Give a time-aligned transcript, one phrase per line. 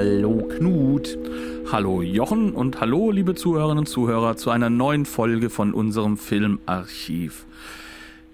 [0.00, 1.18] Hallo Knut.
[1.70, 7.44] Hallo Jochen und hallo liebe Zuhörerinnen und Zuhörer zu einer neuen Folge von unserem Filmarchiv.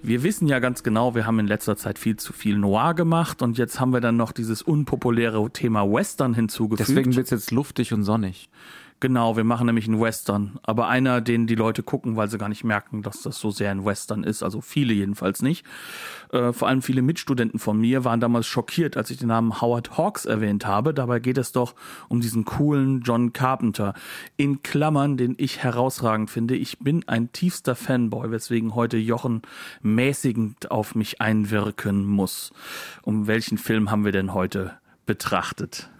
[0.00, 3.42] Wir wissen ja ganz genau, wir haben in letzter Zeit viel zu viel Noir gemacht
[3.42, 6.88] und jetzt haben wir dann noch dieses unpopuläre Thema Western hinzugefügt.
[6.88, 8.48] Deswegen wird es jetzt luftig und sonnig.
[8.98, 10.58] Genau, wir machen nämlich einen Western.
[10.62, 13.70] Aber einer, den die Leute gucken, weil sie gar nicht merken, dass das so sehr
[13.70, 14.42] ein Western ist.
[14.42, 15.66] Also viele jedenfalls nicht.
[16.32, 19.98] Äh, vor allem viele Mitstudenten von mir waren damals schockiert, als ich den Namen Howard
[19.98, 20.94] Hawks erwähnt habe.
[20.94, 21.74] Dabei geht es doch
[22.08, 23.92] um diesen coolen John Carpenter.
[24.38, 26.56] In Klammern, den ich herausragend finde.
[26.56, 29.42] Ich bin ein tiefster Fanboy, weswegen heute Jochen
[29.82, 32.50] mäßigend auf mich einwirken muss.
[33.02, 35.90] Um welchen Film haben wir denn heute betrachtet?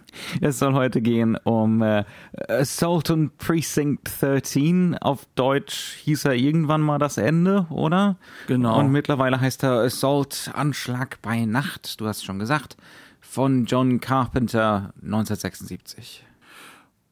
[0.41, 2.03] Es soll heute gehen um äh,
[2.47, 4.97] Assault on Precinct 13.
[4.97, 8.17] Auf Deutsch hieß er irgendwann mal das Ende, oder?
[8.47, 8.79] Genau.
[8.79, 12.77] Und mittlerweile heißt er Assault Anschlag bei Nacht, du hast schon gesagt,
[13.19, 16.23] von John Carpenter 1976.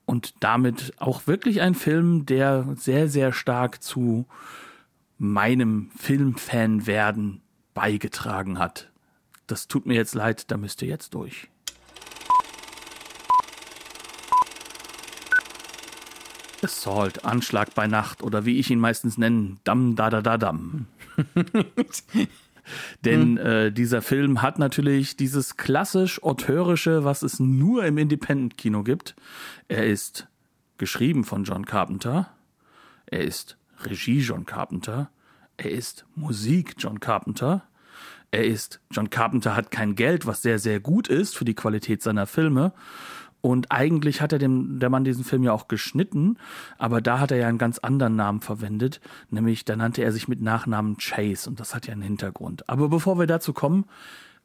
[0.05, 4.25] Und damit auch wirklich ein Film, der sehr, sehr stark zu
[5.17, 7.41] meinem Filmfan werden
[7.73, 8.91] beigetragen hat.
[9.47, 11.49] Das tut mir jetzt leid, da müsst ihr jetzt durch.
[16.65, 20.87] Assault, Anschlag bei Nacht oder wie ich ihn meistens nenne, Dam da da da Dam.
[23.05, 29.15] Denn äh, dieser Film hat natürlich dieses klassisch auteurische, was es nur im Independent-Kino gibt.
[29.67, 30.27] Er ist
[30.77, 32.31] geschrieben von John Carpenter.
[33.05, 35.09] Er ist Regie John Carpenter.
[35.57, 37.63] Er ist Musik John Carpenter.
[38.31, 42.01] Er ist John Carpenter hat kein Geld, was sehr, sehr gut ist für die Qualität
[42.01, 42.73] seiner Filme.
[43.45, 46.39] Und eigentlich hat er dem, der Mann diesen Film ja auch geschnitten,
[46.79, 50.27] aber da hat er ja einen ganz anderen Namen verwendet, nämlich da nannte er sich
[50.27, 52.67] mit Nachnamen Chase und das hat ja einen Hintergrund.
[52.67, 53.85] Aber bevor wir dazu kommen,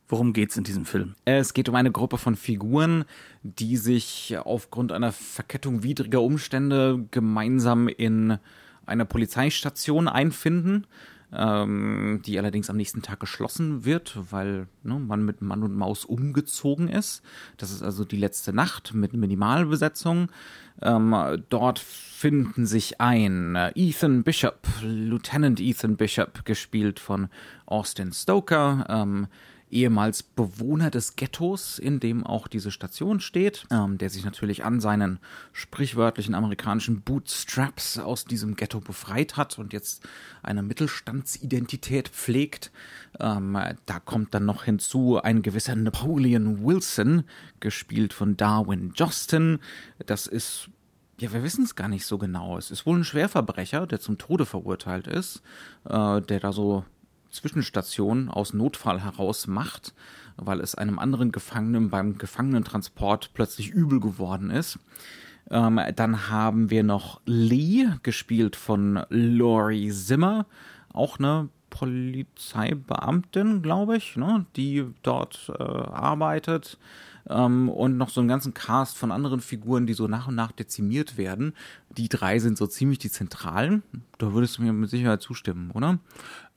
[0.07, 1.15] worum geht's in diesem Film?
[1.25, 3.07] Es geht um eine Gruppe von Figuren,
[3.43, 8.37] die sich aufgrund einer Verkettung widriger Umstände gemeinsam in
[8.85, 10.87] einer Polizeistation einfinden
[11.33, 16.05] ähm, die allerdings am nächsten Tag geschlossen wird, weil ne, man mit Mann und Maus
[16.05, 17.23] umgezogen ist.
[17.57, 20.31] Das ist also die letzte Nacht mit Minimalbesetzung.
[20.83, 21.15] Ähm,
[21.49, 27.29] dort finden sich ein äh, Ethan Bishop, Lieutenant Ethan Bishop, gespielt von
[27.67, 29.27] Austin Stoker, ähm,
[29.71, 34.81] ehemals Bewohner des Ghettos, in dem auch diese Station steht, ähm, der sich natürlich an
[34.81, 35.19] seinen
[35.53, 40.09] sprichwörtlichen amerikanischen Bootstraps aus diesem Ghetto befreit hat und jetzt
[40.43, 42.71] eine Mittelstandsidentität pflegt.
[43.19, 47.25] Ähm, da kommt dann noch hinzu ein gewisser Napoleon Wilson,
[47.61, 49.59] gespielt von Darwin Justin.
[50.07, 50.71] Das ist
[51.21, 52.57] ja, wir wissen es gar nicht so genau.
[52.57, 55.43] Es ist wohl ein Schwerverbrecher, der zum Tode verurteilt ist,
[55.85, 56.85] äh, der da so
[57.31, 59.95] Zwischenstation aus Notfall heraus macht,
[60.37, 64.79] weil es einem anderen Gefangenen beim Gefangenentransport plötzlich übel geworden ist.
[65.51, 70.47] Ähm, dann haben wir noch Lee, gespielt von Laurie Zimmer,
[70.93, 76.79] auch eine Polizeibeamtin, glaube ich, ne, die dort äh, arbeitet.
[77.29, 80.53] Ähm, und noch so einen ganzen Cast von anderen Figuren, die so nach und nach
[80.53, 81.55] dezimiert werden.
[81.97, 83.83] Die drei sind so ziemlich die Zentralen.
[84.19, 85.99] Da würdest du mir mit Sicherheit zustimmen, oder?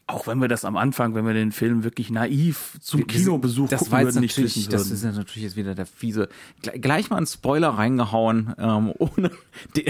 [0.05, 3.85] Auch wenn wir das am Anfang, wenn wir den Film wirklich naiv zum Kinobesuch das
[3.85, 4.71] gucken würden, nicht wissen würden.
[4.71, 6.27] Das ist ja natürlich jetzt wieder der fiese.
[6.61, 9.31] Gleich mal einen Spoiler reingehauen, ähm, ohne,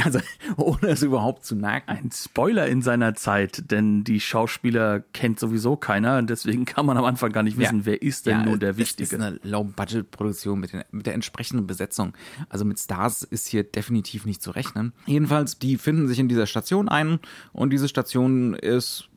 [0.04, 0.20] also,
[0.58, 1.90] ohne es überhaupt zu merken.
[1.90, 6.98] Ein Spoiler in seiner Zeit, denn die Schauspieler kennt sowieso keiner und deswegen kann man
[6.98, 7.86] am Anfang gar nicht wissen, ja.
[7.86, 9.18] wer ist denn ja, nun der Wichtige.
[9.18, 12.14] Das ist eine Low-Budget-Produktion mit, mit der entsprechenden Besetzung.
[12.50, 14.94] Also mit Stars ist hier definitiv nicht zu rechnen.
[15.08, 17.20] Jedenfalls, die finden sich in dieser Station ein
[17.52, 19.10] und diese Station ist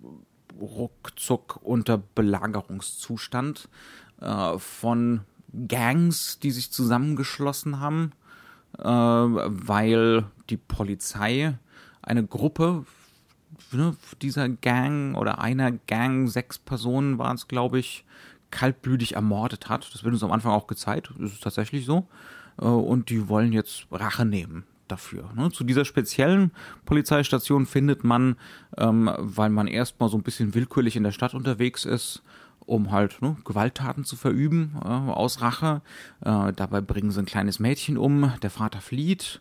[0.60, 3.68] ruckzuck unter Belagerungszustand
[4.20, 5.20] äh, von
[5.68, 8.12] Gangs, die sich zusammengeschlossen haben,
[8.78, 11.58] äh, weil die Polizei
[12.02, 12.84] eine Gruppe
[13.72, 18.04] ne, dieser Gang oder einer Gang, sechs Personen waren es, glaube ich,
[18.50, 19.92] kaltblütig ermordet hat.
[19.92, 21.12] Das wird uns am Anfang auch gezeigt.
[21.18, 22.06] Das ist tatsächlich so.
[22.60, 25.30] Äh, und die wollen jetzt Rache nehmen dafür.
[25.34, 25.50] Ne?
[25.50, 26.52] Zu dieser speziellen
[26.84, 28.36] Polizeistation findet man,
[28.76, 32.22] ähm, weil man erstmal so ein bisschen willkürlich in der Stadt unterwegs ist,
[32.60, 35.82] um halt ne, Gewalttaten zu verüben äh, aus Rache.
[36.20, 39.40] Äh, dabei bringen sie ein kleines Mädchen um, der Vater flieht,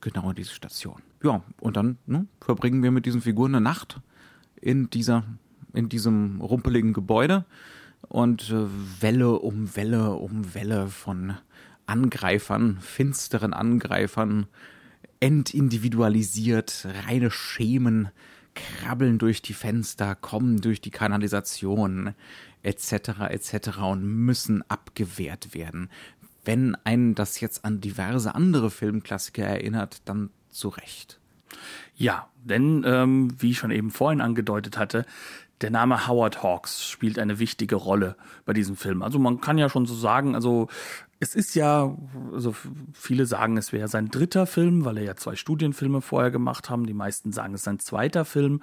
[0.00, 1.02] genau in diese Station.
[1.22, 4.00] Ja, und dann ne, verbringen wir mit diesen Figuren eine Nacht
[4.60, 5.24] in dieser,
[5.74, 7.44] in diesem rumpeligen Gebäude
[8.08, 8.66] und äh,
[9.00, 11.34] Welle um Welle um Welle von
[11.86, 14.46] Angreifern, finsteren Angreifern,
[15.20, 18.10] entindividualisiert, reine Schemen,
[18.54, 22.14] krabbeln durch die Fenster, kommen durch die Kanalisation,
[22.62, 23.78] etc., etc.
[23.78, 25.90] und müssen abgewehrt werden.
[26.44, 31.18] Wenn einen das jetzt an diverse andere Filmklassiker erinnert, dann zu Recht.
[31.96, 35.04] Ja, denn ähm, wie ich schon eben vorhin angedeutet hatte,
[35.60, 39.02] der Name Howard Hawks spielt eine wichtige Rolle bei diesem Film.
[39.02, 40.68] Also man kann ja schon so sagen, also
[41.18, 41.96] es ist ja,
[42.32, 42.54] also
[42.92, 46.86] viele sagen, es wäre sein dritter Film, weil er ja zwei Studienfilme vorher gemacht haben.
[46.86, 48.60] Die meisten sagen, es ist sein zweiter Film.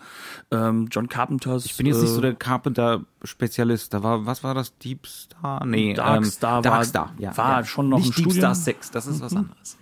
[0.51, 1.65] Ähm, John Carpenters.
[1.65, 3.93] Ich bin jetzt äh, nicht so der Carpenter-Spezialist.
[3.93, 4.77] Da war, was war das?
[4.77, 5.65] Deep Star?
[5.65, 7.65] Nee, Dark Star ähm, war, Dark Star, ja, war ja.
[7.65, 9.77] schon noch nicht ein Deep Studien Star 6, das ist was anderes.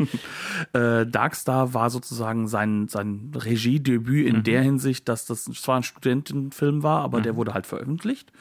[0.74, 4.44] äh, Darkstar war sozusagen sein, sein Regiedebüt in Mhm.
[4.44, 7.24] der Hinsicht, dass das zwar ein Studentenfilm war, aber Mhm.
[7.24, 8.32] der wurde halt veröffentlicht.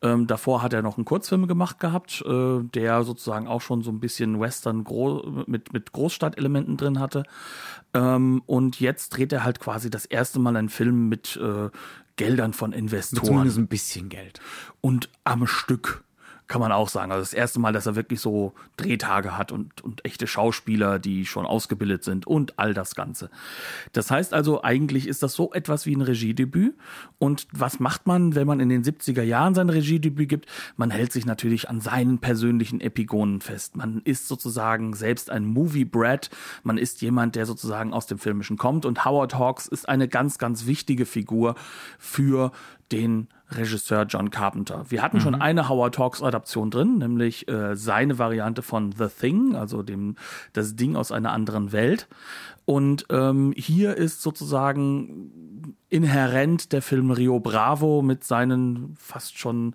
[0.00, 3.90] Ähm, davor hat er noch einen Kurzfilm gemacht gehabt, äh, der sozusagen auch schon so
[3.90, 7.24] ein bisschen Western gro mit, mit Großstadtelementen drin hatte.
[7.94, 11.70] Ähm, und jetzt dreht er halt quasi das erste Mal einen Film mit äh,
[12.16, 14.40] Geldern von Investoren Zumindest ein bisschen Geld.
[14.80, 16.04] und am Stück
[16.48, 17.12] kann man auch sagen.
[17.12, 21.26] Also das erste Mal, dass er wirklich so Drehtage hat und, und echte Schauspieler, die
[21.26, 23.30] schon ausgebildet sind und all das Ganze.
[23.92, 26.74] Das heißt also, eigentlich ist das so etwas wie ein Regiedebüt.
[27.18, 30.46] Und was macht man, wenn man in den 70er Jahren sein Regiedebüt gibt?
[30.76, 33.76] Man hält sich natürlich an seinen persönlichen Epigonen fest.
[33.76, 36.30] Man ist sozusagen selbst ein Movie-Brat.
[36.62, 38.86] Man ist jemand, der sozusagen aus dem Filmischen kommt.
[38.86, 41.56] Und Howard Hawks ist eine ganz, ganz wichtige Figur
[41.98, 42.52] für
[42.92, 44.84] den Regisseur John Carpenter.
[44.88, 49.54] Wir hatten schon eine Howard Hawks Adaption drin, nämlich äh, seine Variante von The Thing,
[49.54, 50.16] also dem
[50.52, 52.08] das Ding aus einer anderen Welt.
[52.66, 59.74] Und ähm, hier ist sozusagen inhärent der Film Rio Bravo mit seinen fast schon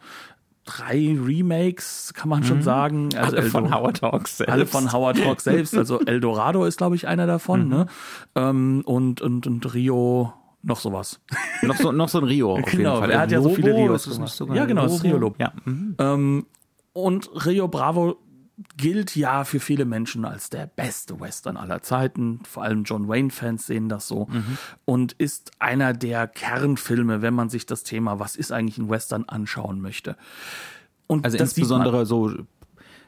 [0.66, 3.10] drei Remakes, kann man schon sagen.
[3.18, 4.54] Also Alle von Howard Hawks selbst.
[4.54, 5.76] alle von Howard Hawks selbst.
[5.76, 7.68] Also Eldorado ist, glaube ich, einer davon.
[7.68, 7.88] Ne?
[8.36, 10.34] Ähm, und, und, und Rio
[10.64, 11.20] noch sowas.
[11.62, 13.12] noch, so, noch so ein Rio auf Genau, jeden Fall.
[13.12, 14.42] er hat ja so viele Lobo, Rios gemacht.
[14.56, 15.10] Ja, genau, es ist Lobo?
[15.16, 15.36] Rio Lobo.
[15.40, 15.54] Ja.
[15.66, 15.96] mhm.
[16.00, 16.46] Ähm,
[16.94, 18.18] und Rio Bravo
[18.78, 22.42] gilt ja für viele Menschen als der beste Western aller Zeiten.
[22.48, 24.28] Vor allem John Wayne-Fans sehen das so.
[24.32, 24.58] Mhm.
[24.86, 29.26] Und ist einer der Kernfilme, wenn man sich das Thema, was ist eigentlich ein Western,
[29.28, 30.18] anschauen möchte.
[31.08, 32.32] Und Also das insbesondere so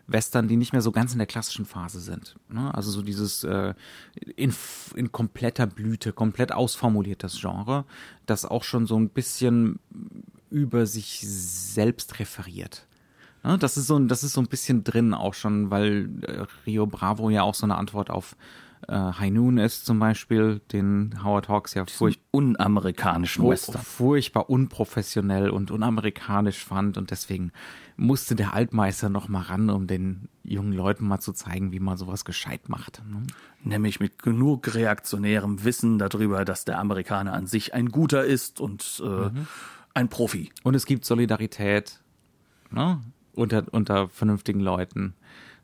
[0.07, 2.35] Western, die nicht mehr so ganz in der klassischen Phase sind.
[2.49, 2.73] Ne?
[2.73, 3.73] Also so dieses äh,
[4.35, 4.53] in,
[4.95, 7.85] in kompletter Blüte, komplett ausformuliertes Genre,
[8.25, 9.79] das auch schon so ein bisschen
[10.49, 12.87] über sich selbst referiert.
[13.43, 13.57] Ne?
[13.57, 16.85] Das ist so ein, das ist so ein bisschen drin auch schon, weil äh, Rio
[16.85, 18.35] Bravo ja auch so eine Antwort auf
[18.87, 23.81] äh, High Noon ist zum Beispiel, den Howard Hawks ja furcht, unamerikanischen Western.
[23.81, 27.51] furchtbar unprofessionell und unamerikanisch fand und deswegen
[27.97, 31.97] musste der Altmeister noch mal ran, um den jungen Leuten mal zu zeigen, wie man
[31.97, 33.01] sowas gescheit macht.
[33.09, 33.23] ne?
[33.63, 39.01] Nämlich mit genug reaktionärem Wissen darüber, dass der Amerikaner an sich ein guter ist und
[39.03, 39.29] äh,
[39.93, 40.51] ein Profi.
[40.63, 42.01] Und es gibt Solidarität
[42.69, 43.01] ne?
[43.33, 45.15] unter, unter vernünftigen Leuten.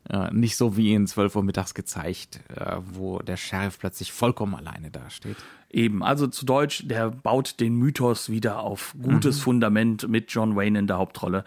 [0.09, 4.55] Äh, nicht so wie in 12 Uhr mittags gezeigt, äh, wo der Sheriff plötzlich vollkommen
[4.55, 5.37] alleine dasteht.
[5.69, 10.79] Eben, also zu Deutsch, der baut den Mythos wieder auf gutes Fundament mit John Wayne
[10.79, 11.45] in der Hauptrolle.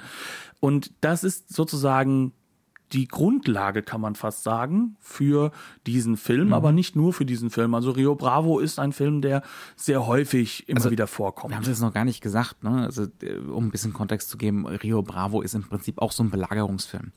[0.65, 2.33] Und das ist sozusagen
[2.95, 5.51] die Grundlage, kann man fast sagen, für
[5.87, 7.75] diesen Film, aber nicht nur für diesen Film.
[7.75, 9.43] Also Rio Bravo ist ein Film, der
[9.77, 11.53] sehr häufig immer wieder vorkommt.
[11.53, 12.83] Wir haben das noch gar nicht gesagt, ne?
[12.83, 16.23] Also, äh, um ein bisschen Kontext zu geben, Rio Bravo ist im Prinzip auch so
[16.23, 17.13] ein Belagerungsfilm.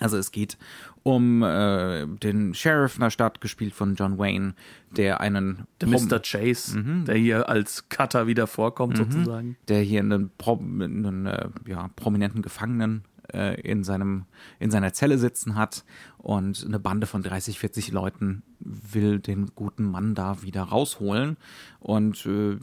[0.00, 0.58] Also es geht
[1.02, 4.54] um äh, den Sheriff in der Stadt, gespielt von John Wayne,
[4.96, 6.20] der einen Der Mr.
[6.20, 9.56] Chase, der hier als Cutter wieder vorkommt, sozusagen.
[9.68, 14.24] der hier einen, Pro einen äh, ja, prominenten Gefangenen äh, in, seinem,
[14.58, 15.84] in seiner Zelle sitzen hat
[16.18, 21.36] und eine Bande von 30, 40 Leuten will den guten Mann da wieder rausholen
[21.80, 22.56] und äh,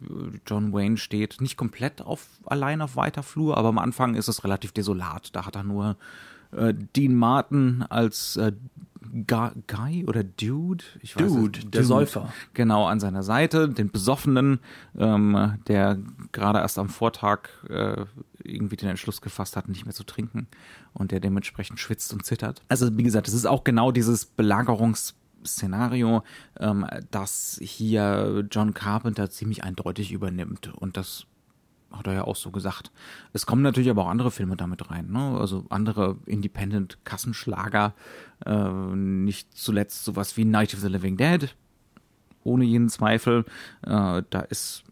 [0.46, 4.44] John Wayne steht nicht komplett auf, allein auf weiter Flur, aber am Anfang ist es
[4.44, 5.36] relativ desolat.
[5.36, 5.98] Da hat er nur
[6.56, 8.52] äh, Dean Martin als äh,
[9.28, 10.84] Guy oder Dude?
[11.02, 12.34] Ich weiß Dude, es- der Säufer.
[12.56, 14.60] Genau, an seiner Seite, den Besoffenen,
[14.98, 16.00] ähm, der
[16.32, 18.06] gerade erst am Vortag äh,
[18.44, 20.48] irgendwie den Entschluss gefasst hat, nicht mehr zu trinken
[20.94, 22.62] und der dementsprechend schwitzt und zittert.
[22.70, 26.24] Also wie gesagt, es ist auch genau dieses Belagerungsszenario,
[26.60, 31.26] ähm, das hier John Carpenter ziemlich eindeutig übernimmt und das
[31.94, 32.92] hat er ja auch so gesagt.
[33.32, 35.38] Es kommen natürlich aber auch andere Filme damit rein, ne?
[35.40, 37.94] Also andere Independent-Kassenschlager,
[38.46, 41.56] äh, nicht zuletzt sowas wie Night of the Living Dead,
[42.44, 43.46] ohne jeden Zweifel.
[43.84, 44.84] Äh, da ist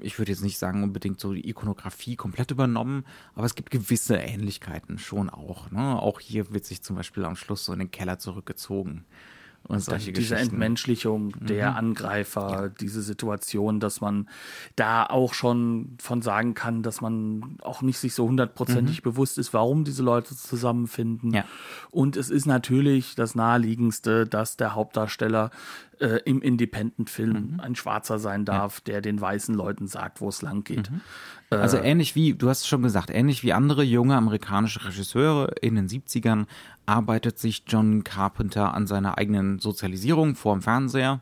[0.00, 3.04] ich würde jetzt nicht sagen unbedingt so die Ikonografie komplett übernommen,
[3.34, 5.72] aber es gibt gewisse Ähnlichkeiten schon auch.
[5.72, 6.00] Ne?
[6.00, 9.04] Auch hier wird sich zum Beispiel am Schluss so in den Keller zurückgezogen
[9.66, 11.76] und solche diese Entmenschlichung der mhm.
[11.76, 12.68] Angreifer, ja.
[12.68, 14.28] diese Situation, dass man
[14.76, 19.10] da auch schon von sagen kann, dass man auch nicht sich so hundertprozentig mhm.
[19.10, 21.34] bewusst ist, warum diese Leute zusammenfinden.
[21.34, 21.44] Ja.
[21.90, 25.50] Und es ist natürlich das Naheliegendste, dass der Hauptdarsteller
[26.00, 27.60] äh, im Independent-Film mhm.
[27.60, 30.90] ein Schwarzer sein darf, der den weißen Leuten sagt, wo es lang geht.
[30.90, 31.00] Mhm.
[31.50, 35.52] Also äh, ähnlich wie, du hast es schon gesagt, ähnlich wie andere junge amerikanische Regisseure
[35.60, 36.46] in den 70ern
[36.86, 41.20] arbeitet sich John Carpenter an seiner eigenen Sozialisierung vor dem Fernseher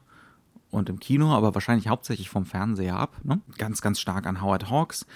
[0.77, 3.17] und im Kino, aber wahrscheinlich hauptsächlich vom Fernseher ab.
[3.25, 3.41] Ne?
[3.59, 5.07] Ganz, ganz stark an Howard Hawks.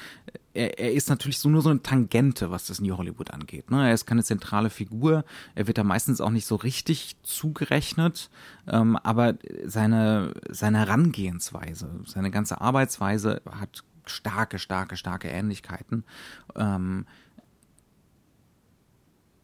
[0.52, 3.70] Er, er, ist natürlich so nur so eine Tangente, was das New Hollywood angeht.
[3.70, 3.86] Ne?
[3.86, 5.24] Er ist keine zentrale Figur.
[5.54, 8.30] Er wird da meistens auch nicht so richtig zugerechnet.
[8.66, 16.04] Ähm, aber seine, seine Herangehensweise, seine ganze Arbeitsweise hat starke, starke, starke Ähnlichkeiten.
[16.56, 17.06] Ähm,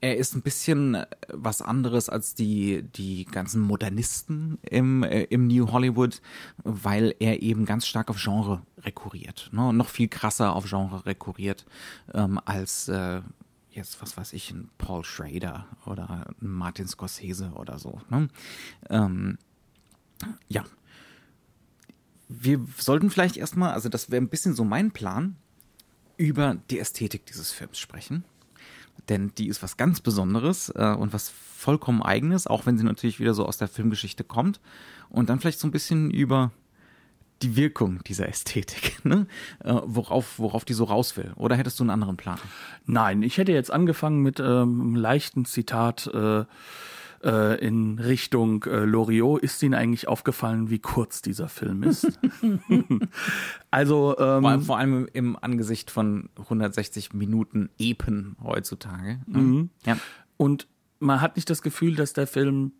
[0.07, 5.49] er ist ein bisschen äh, was anderes als die, die ganzen Modernisten im, äh, im
[5.49, 6.23] New Hollywood,
[6.63, 9.51] weil er eben ganz stark auf Genre rekurriert.
[9.53, 9.73] Ne?
[9.73, 11.67] noch viel krasser auf Genre rekurriert
[12.15, 13.21] ähm, als äh,
[13.71, 18.01] jetzt, was weiß ich, ein Paul Schrader oder ein Martin Scorsese oder so.
[18.09, 18.29] Ne?
[18.89, 19.39] Ähm,
[20.49, 20.65] ja.
[22.29, 25.37] Wir sollten vielleicht erstmal, also das wäre ein bisschen so mein Plan,
[26.17, 28.25] über die Ästhetik dieses Films sprechen
[29.09, 33.21] denn die ist was ganz Besonderes äh, und was vollkommen eigenes, auch wenn sie natürlich
[33.21, 34.61] wieder so aus der Filmgeschichte kommt.
[35.09, 36.53] Und dann vielleicht so ein bisschen über
[37.43, 39.27] die Wirkung dieser Ästhetik, ne?
[39.63, 41.33] äh, worauf, worauf die so raus will.
[41.37, 42.39] Oder hättest du einen anderen Plan?
[42.87, 46.07] Nein, ich hätte jetzt angefangen mit ähm, einem leichten Zitat.
[46.09, 46.45] Äh
[47.27, 49.43] äh, in Richtung äh, Loriot.
[49.43, 52.19] Ist Ihnen eigentlich aufgefallen, wie kurz dieser Film ist?
[53.71, 59.21] also ähm, vor, allem, vor, allem, im Angesicht von 160 Minuten Epen heutzutage.
[59.27, 59.39] Ne?
[59.39, 59.71] Mhm.
[59.85, 59.99] Ja.
[60.37, 60.69] Und
[61.01, 62.73] man hat nicht das Gefühl, dass der Film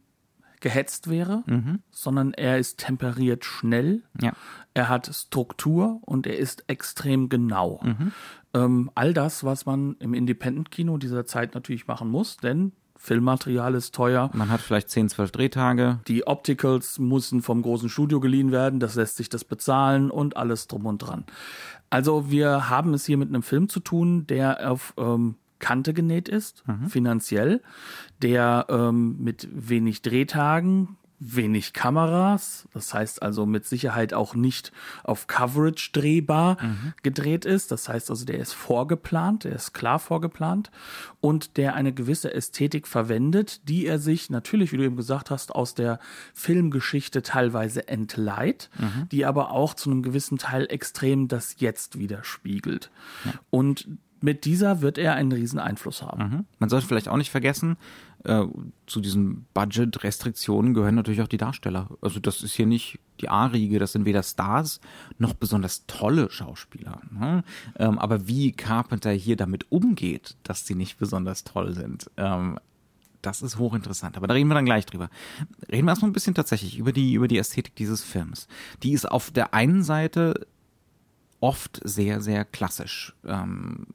[0.61, 1.81] gehetzt wäre, mhm.
[1.91, 4.03] sondern er ist temperiert schnell.
[4.21, 4.33] Ja.
[4.75, 7.81] Er hat Struktur und er ist extrem genau.
[7.83, 8.13] Mhm.
[8.55, 13.95] Ähm, all das, was man im Independent-Kino dieser Zeit natürlich machen muss, denn Filmmaterial ist
[13.95, 14.31] teuer.
[14.33, 16.01] Man hat vielleicht 10, 12 Drehtage.
[16.09, 20.67] Die Opticals müssen vom großen Studio geliehen werden, das lässt sich das bezahlen und alles
[20.67, 21.25] drum und dran.
[21.91, 26.29] Also wir haben es hier mit einem Film zu tun, der auf ähm, Kante genäht
[26.29, 26.89] ist, mhm.
[26.89, 27.63] finanziell,
[28.23, 35.27] der ähm, mit wenig Drehtagen, wenig Kameras, das heißt also mit Sicherheit auch nicht auf
[35.27, 36.93] Coverage drehbar mhm.
[37.03, 37.73] gedreht ist.
[37.73, 40.71] Das heißt also, der ist vorgeplant, der ist klar vorgeplant
[41.21, 45.55] und der eine gewisse Ästhetik verwendet, die er sich natürlich, wie du eben gesagt hast,
[45.55, 45.99] aus der
[46.35, 49.09] Filmgeschichte teilweise entleiht, mhm.
[49.11, 52.91] die aber auch zu einem gewissen Teil extrem das Jetzt widerspiegelt.
[53.25, 53.33] Ja.
[53.51, 53.89] Und
[54.21, 56.23] mit dieser wird er einen riesen Einfluss haben.
[56.23, 56.45] Mhm.
[56.59, 57.77] Man sollte vielleicht auch nicht vergessen,
[58.27, 58.45] äh,
[58.87, 61.89] zu diesen Budget-Restriktionen gehören natürlich auch die Darsteller.
[62.01, 64.81] Also das ist hier nicht die A-Riege, das sind weder Stars
[65.19, 67.01] noch besonders tolle Schauspieler.
[67.11, 67.45] Ne?
[67.79, 72.59] Ähm, aber wie Carpenter hier damit umgeht, dass sie nicht besonders toll sind, ähm,
[73.23, 74.17] das ist hochinteressant.
[74.17, 75.09] Aber da reden wir dann gleich drüber.
[75.71, 78.47] Reden wir erstmal ein bisschen tatsächlich über die, über die Ästhetik dieses Films.
[78.83, 80.47] Die ist auf der einen Seite
[81.41, 83.15] oft sehr, sehr klassisch.
[83.25, 83.87] Ähm,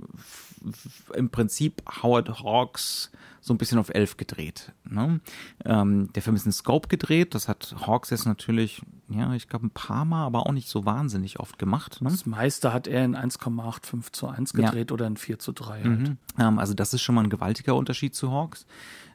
[1.14, 4.72] Im Prinzip Howard Hawks so ein bisschen auf elf gedreht.
[4.88, 5.20] Ne?
[5.66, 9.66] Ähm, der Film ist in Scope gedreht, das hat Hawks jetzt natürlich, ja, ich glaube
[9.66, 12.02] ein paar Mal, aber auch nicht so wahnsinnig oft gemacht.
[12.02, 12.10] Ne?
[12.10, 14.94] Das meiste hat er in 1,85 zu 1 gedreht ja.
[14.94, 15.86] oder in 4 zu 3 halt.
[15.86, 16.18] Mhm.
[16.38, 18.68] Ähm, also das ist schon mal ein gewaltiger Unterschied zu Hawks.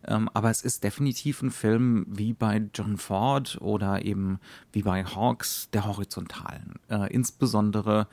[0.08, 4.40] Ähm, aber es ist definitiv ein Film wie bei John Ford oder eben
[4.72, 6.74] wie bei Hawks der Horizontalen.
[6.88, 8.08] Äh, insbesondere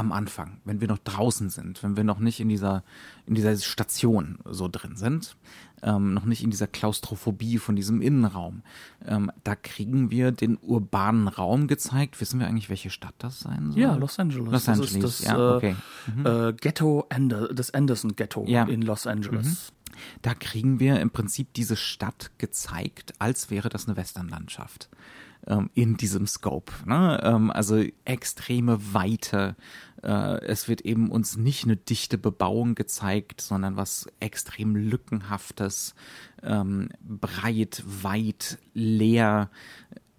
[0.00, 2.82] am Anfang, wenn wir noch draußen sind, wenn wir noch nicht in dieser,
[3.26, 5.36] in dieser Station so drin sind,
[5.82, 8.62] ähm, noch nicht in dieser Klaustrophobie von diesem Innenraum.
[9.06, 12.20] Ähm, da kriegen wir den urbanen Raum gezeigt.
[12.20, 13.80] Wissen wir eigentlich, welche Stadt das sein soll?
[13.80, 14.50] Ja, Los Angeles.
[14.50, 15.76] Los Angeles, das ist das, ja, okay.
[16.14, 16.26] Mhm.
[16.26, 18.64] Äh, Ghetto, Ander, das Anderson Ghetto ja.
[18.64, 19.46] in Los Angeles.
[19.46, 19.96] Mhm.
[20.22, 24.88] Da kriegen wir im Prinzip diese Stadt gezeigt, als wäre das eine Westernlandschaft
[25.46, 26.72] ähm, in diesem Scope.
[26.86, 27.20] Ne?
[27.22, 29.56] Ähm, also extreme Weite.
[30.02, 35.94] Äh, es wird eben uns nicht eine dichte Bebauung gezeigt, sondern was extrem lückenhaftes,
[36.42, 39.50] ähm, breit, weit, leer.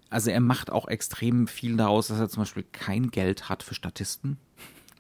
[0.10, 3.76] Also er macht auch extrem viel daraus, dass er zum Beispiel kein Geld hat für
[3.76, 4.38] Statisten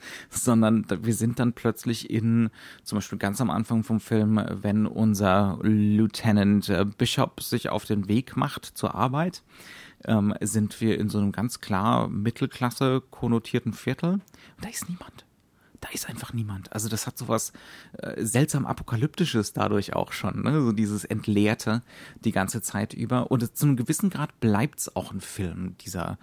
[0.29, 2.49] sondern wir sind dann plötzlich in,
[2.83, 8.07] zum Beispiel ganz am Anfang vom Film, wenn unser Lieutenant äh, Bishop sich auf den
[8.07, 9.43] Weg macht zur Arbeit,
[10.05, 14.13] ähm, sind wir in so einem ganz klar Mittelklasse konnotierten Viertel.
[14.13, 14.23] Und
[14.61, 15.25] da ist niemand
[15.81, 16.71] da ist einfach niemand.
[16.71, 17.51] Also das hat sowas
[17.97, 20.61] äh, seltsam apokalyptisches dadurch auch schon, ne?
[20.61, 21.81] so dieses Entleerte
[22.23, 23.31] die ganze Zeit über.
[23.31, 26.17] Und zu einem gewissen Grad bleibt's auch ein Film dieser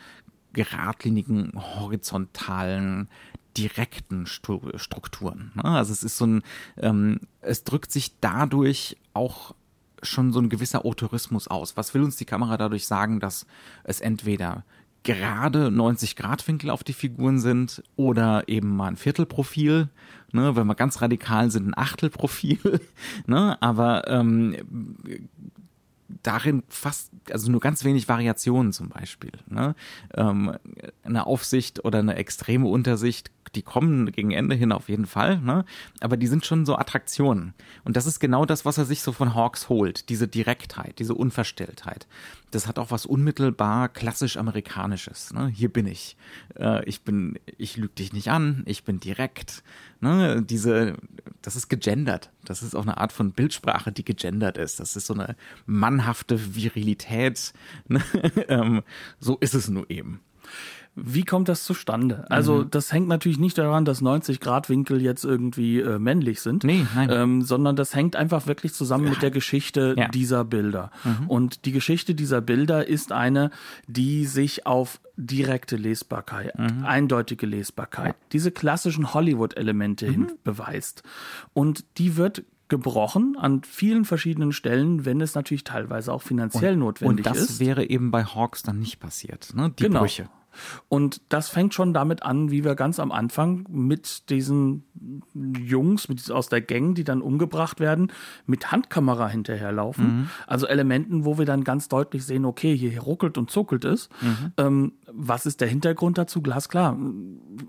[0.53, 3.09] geradlinigen, horizontalen,
[3.57, 5.51] direkten Strukturen.
[5.57, 5.65] Ne?
[5.65, 6.43] Also es ist so ein,
[6.77, 9.55] ähm, es drückt sich dadurch auch
[10.03, 11.77] schon so ein gewisser Autorismus aus.
[11.77, 13.47] Was will uns die Kamera dadurch sagen, dass
[13.85, 14.65] es entweder
[15.05, 19.89] gerade 90 Grad Winkel auf die Figuren sind oder eben mal ein Viertelprofil,
[20.33, 22.81] ne, wenn wir ganz radikal sind, ein Achtelprofil,
[23.27, 24.57] ne, aber ähm,
[26.29, 29.33] darin fast, also nur ganz wenig Variationen zum Beispiel.
[29.49, 29.75] Ne?
[30.15, 30.55] Ähm,
[31.03, 35.65] eine Aufsicht oder eine extreme Untersicht die kommen gegen Ende hin auf jeden Fall, ne?
[36.01, 37.55] aber die sind schon so Attraktionen.
[37.85, 41.15] Und das ist genau das, was er sich so von Hawks holt, diese Direktheit, diese
[41.15, 42.07] Unverstelltheit.
[42.51, 45.33] Das hat auch was unmittelbar klassisch amerikanisches.
[45.33, 45.49] Ne?
[45.49, 46.17] Hier bin ich.
[46.57, 49.63] Äh, ich bin, ich lüge dich nicht an, ich bin direkt.
[50.01, 50.43] Ne?
[50.43, 50.95] Diese,
[51.43, 52.31] das ist gegendert.
[52.49, 54.81] Das ist auch eine Art von Bildsprache, die gegendert ist.
[54.81, 55.37] Das ist so eine
[55.67, 57.53] mannhafte Virilität.
[58.49, 58.83] Ähm,
[59.19, 60.21] so ist es nur eben.
[61.01, 62.25] Wie kommt das zustande?
[62.29, 62.71] Also, mhm.
[62.71, 66.85] das hängt natürlich nicht daran, dass 90 Grad Winkel jetzt irgendwie äh, männlich sind, nee,
[66.95, 67.09] nein.
[67.13, 69.11] Ähm, sondern das hängt einfach wirklich zusammen ja.
[69.11, 70.09] mit der Geschichte ja.
[70.09, 70.91] dieser Bilder.
[71.05, 71.29] Mhm.
[71.29, 73.51] Und die Geschichte dieser Bilder ist eine,
[73.87, 76.85] die sich auf direkte Lesbarkeit, mhm.
[76.85, 78.27] eindeutige Lesbarkeit, ja.
[78.33, 80.13] diese klassischen Hollywood-Elemente mhm.
[80.13, 81.03] hin beweist.
[81.53, 86.81] Und die wird gebrochen an vielen verschiedenen Stellen, wenn es natürlich teilweise auch finanziell und,
[86.81, 87.31] notwendig ist.
[87.33, 87.61] Und das ist.
[87.61, 89.73] wäre eben bei Hawks dann nicht passiert, ne?
[89.79, 90.01] Die genau.
[90.01, 90.29] Brüche.
[90.89, 94.85] Und das fängt schon damit an, wie wir ganz am Anfang mit diesen
[95.35, 98.13] Jungs mit aus der Gang, die dann umgebracht werden,
[98.47, 100.05] mit Handkamera hinterherlaufen.
[100.05, 100.31] Mhm.
[100.47, 104.09] Also Elementen, wo wir dann ganz deutlich sehen, okay, hier ruckelt und zuckelt es.
[104.21, 104.53] Mhm.
[104.57, 106.43] Ähm, was ist der Hintergrund dazu?
[106.43, 106.97] Glasklar.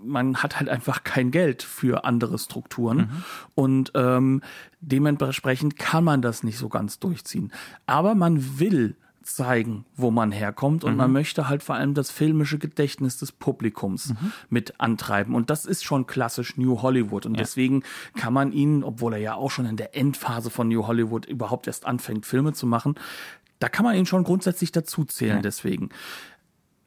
[0.04, 2.96] Man hat halt einfach kein Geld für andere Strukturen.
[2.98, 3.24] Mhm.
[3.54, 4.42] Und ähm,
[4.80, 7.52] dementsprechend kann man das nicht so ganz durchziehen.
[7.86, 10.98] Aber man will zeigen, wo man herkommt und mhm.
[10.98, 14.32] man möchte halt vor allem das filmische Gedächtnis des Publikums mhm.
[14.48, 17.40] mit antreiben und das ist schon klassisch New Hollywood und ja.
[17.40, 17.82] deswegen
[18.16, 21.66] kann man ihn, obwohl er ja auch schon in der Endphase von New Hollywood überhaupt
[21.66, 22.94] erst anfängt, Filme zu machen,
[23.60, 25.42] da kann man ihn schon grundsätzlich dazu zählen ja.
[25.42, 25.90] deswegen.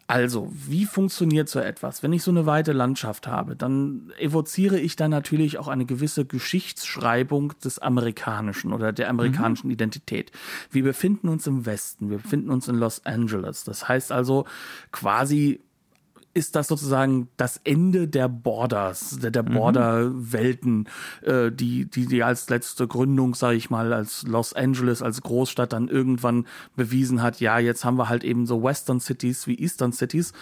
[0.05, 2.03] Also, wie funktioniert so etwas?
[2.03, 6.25] Wenn ich so eine weite Landschaft habe, dann evoziere ich da natürlich auch eine gewisse
[6.25, 9.73] Geschichtsschreibung des Amerikanischen oder der amerikanischen mhm.
[9.73, 10.31] Identität.
[10.71, 13.63] Wir befinden uns im Westen, wir befinden uns in Los Angeles.
[13.63, 14.45] Das heißt also
[14.91, 15.61] quasi
[16.33, 19.53] ist das sozusagen das Ende der Borders, der, der mhm.
[19.53, 20.89] Border-Welten,
[21.21, 25.73] äh, die, die, die als letzte Gründung, sage ich mal, als Los Angeles, als Großstadt
[25.73, 29.93] dann irgendwann bewiesen hat, ja, jetzt haben wir halt eben so Western Cities wie Eastern
[29.93, 30.33] Cities,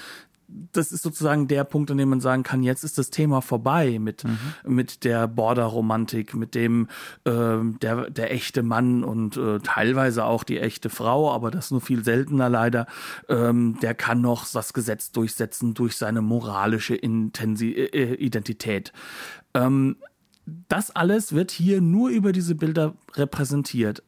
[0.72, 4.00] das ist sozusagen der Punkt, an dem man sagen kann, jetzt ist das Thema vorbei
[4.00, 4.38] mit, mhm.
[4.66, 6.88] mit der Border-Romantik, mit dem
[7.26, 11.82] äh, der, der echte Mann und äh, teilweise auch die echte Frau, aber das nur
[11.82, 12.88] viel seltener leider,
[13.30, 18.94] ähm, der kann noch das Gesetz durchsetzen durch seine moralische Intensi äh, Identität.
[19.54, 19.98] Ähm,
[20.68, 24.04] das alles wird hier nur über diese Bilder repräsentiert.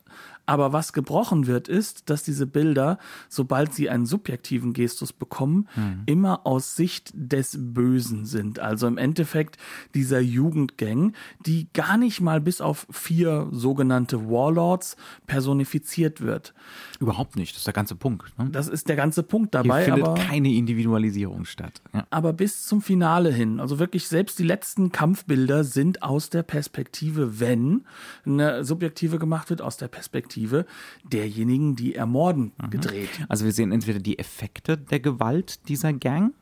[0.46, 2.98] Aber was gebrochen wird, ist, dass diese Bilder,
[3.30, 6.04] sobald sie einen subjektiven Gestus bekommen, mhm.
[6.06, 8.60] immer aus Sicht des Bösen sind.
[8.60, 9.58] Also im Endeffekt
[9.96, 11.14] dieser Jugendgang,
[11.46, 16.54] die gar nicht mal bis auf vier sogenannte Warlords personifiziert wird.
[17.00, 18.38] Überhaupt nicht, das ist der ganze Punkt.
[18.38, 18.50] Ne?
[18.52, 19.86] Das ist der ganze Punkt dabei.
[19.86, 21.82] Hier findet aber, keine Individualisierung statt.
[21.94, 22.06] Ja.
[22.10, 27.40] Aber bis zum Finale hin, also wirklich selbst die letzten Kampfbilder sind aus der Perspektive,
[27.40, 27.86] wenn
[28.26, 30.65] eine subjektive gemacht wird, aus der Perspektive Perspektive
[31.04, 32.69] derjenigen, die ermorden, mhm.
[32.69, 33.10] gedreht.
[33.30, 36.34] Also wir sehen entweder die Effekte der Gewalt dieser Gang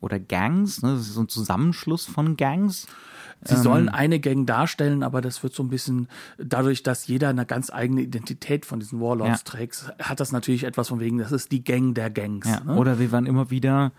[0.00, 0.94] oder Gangs, ne?
[0.94, 2.86] das ist so ein Zusammenschluss von Gangs.
[3.42, 7.30] Sie ähm, sollen eine Gang darstellen, aber das wird so ein bisschen dadurch, dass jeder
[7.30, 9.50] eine ganz eigene Identität von diesen Warlords ja.
[9.50, 12.46] trägt, hat das natürlich etwas von wegen, das ist die Gang der Gangs.
[12.46, 12.60] Ja.
[12.60, 12.76] Ne?
[12.76, 13.92] Oder wir waren immer wieder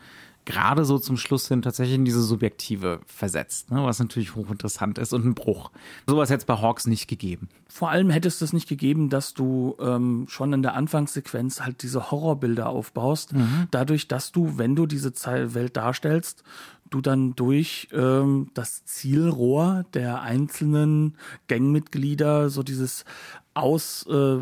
[0.46, 3.84] gerade so zum Schluss hin tatsächlich in diese Subjektive versetzt, ne?
[3.84, 5.72] was natürlich hochinteressant ist und ein Bruch.
[6.08, 7.50] Sowas hätte es bei Hawks nicht gegeben.
[7.68, 11.84] Vor allem hätte es das nicht gegeben, dass du ähm, schon in der Anfangssequenz halt
[11.84, 13.68] diese Horrorbilder aufbaust, mhm.
[13.72, 15.12] dadurch, dass du, wenn du diese
[15.54, 16.44] Welt darstellst,
[16.92, 23.06] du dann durch ähm, das Zielrohr der einzelnen Gangmitglieder so dieses
[23.54, 24.38] aus, äh,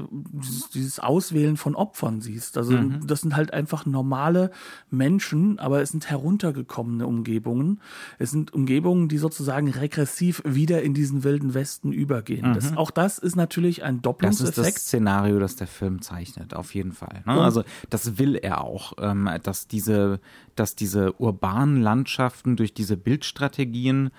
[0.74, 2.58] dieses Auswählen von Opfern siehst.
[2.58, 3.08] Also mhm.
[3.08, 4.52] das sind halt einfach normale
[4.92, 7.82] Menschen, aber es sind heruntergekommene Umgebungen.
[8.20, 12.50] Es sind Umgebungen, die sozusagen regressiv wieder in diesen wilden Westen übergehen.
[12.50, 12.54] Mhm.
[12.54, 14.58] Das, auch das ist natürlich ein Doppelungseffekt.
[14.58, 17.24] Das ist das Szenario, das der Film zeichnet, auf jeden Fall.
[17.26, 17.42] Ne?
[17.42, 20.20] Also das will er auch, ähm, dass diese,
[20.56, 24.12] dass diese urbanen Landschaften durch diese Bildstrategien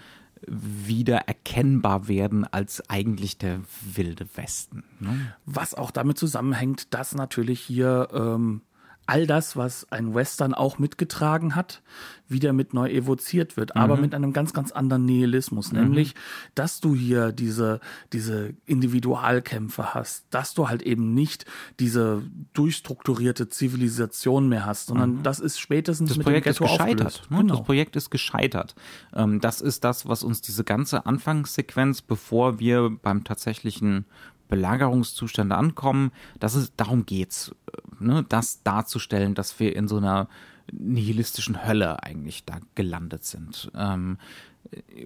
[0.47, 4.85] wieder erkennbar werden als eigentlich der wilde Westen.
[4.99, 5.35] Ne?
[5.47, 8.63] Was auch damit zusammenhängt, dass natürlich hier ähm,
[9.11, 11.83] all das, was ein Western auch mitgetragen hat,
[12.29, 13.81] wieder mit neu evoziert wird, mhm.
[13.81, 15.81] aber mit einem ganz, ganz anderen Nihilismus, mhm.
[15.81, 16.15] nämlich,
[16.55, 17.81] dass du hier diese,
[18.13, 21.45] diese Individualkämpfe hast, dass du halt eben nicht
[21.81, 25.23] diese durchstrukturierte Zivilisation mehr hast, sondern mhm.
[25.25, 27.23] das ist spätestens das mit Projekt dem Ghetto ist gescheitert.
[27.31, 27.39] Ne?
[27.39, 27.57] Genau.
[27.57, 28.77] Das Projekt ist gescheitert.
[29.13, 34.05] Ähm, das ist das, was uns diese ganze Anfangssequenz, bevor wir beim tatsächlichen
[34.51, 36.13] Belagerungszustände ankommen.
[36.39, 37.55] Das ist, darum geht's,
[37.99, 38.25] ne?
[38.29, 40.29] das darzustellen, dass wir in so einer
[40.73, 44.19] nihilistischen Hölle eigentlich da gelandet sind, ähm,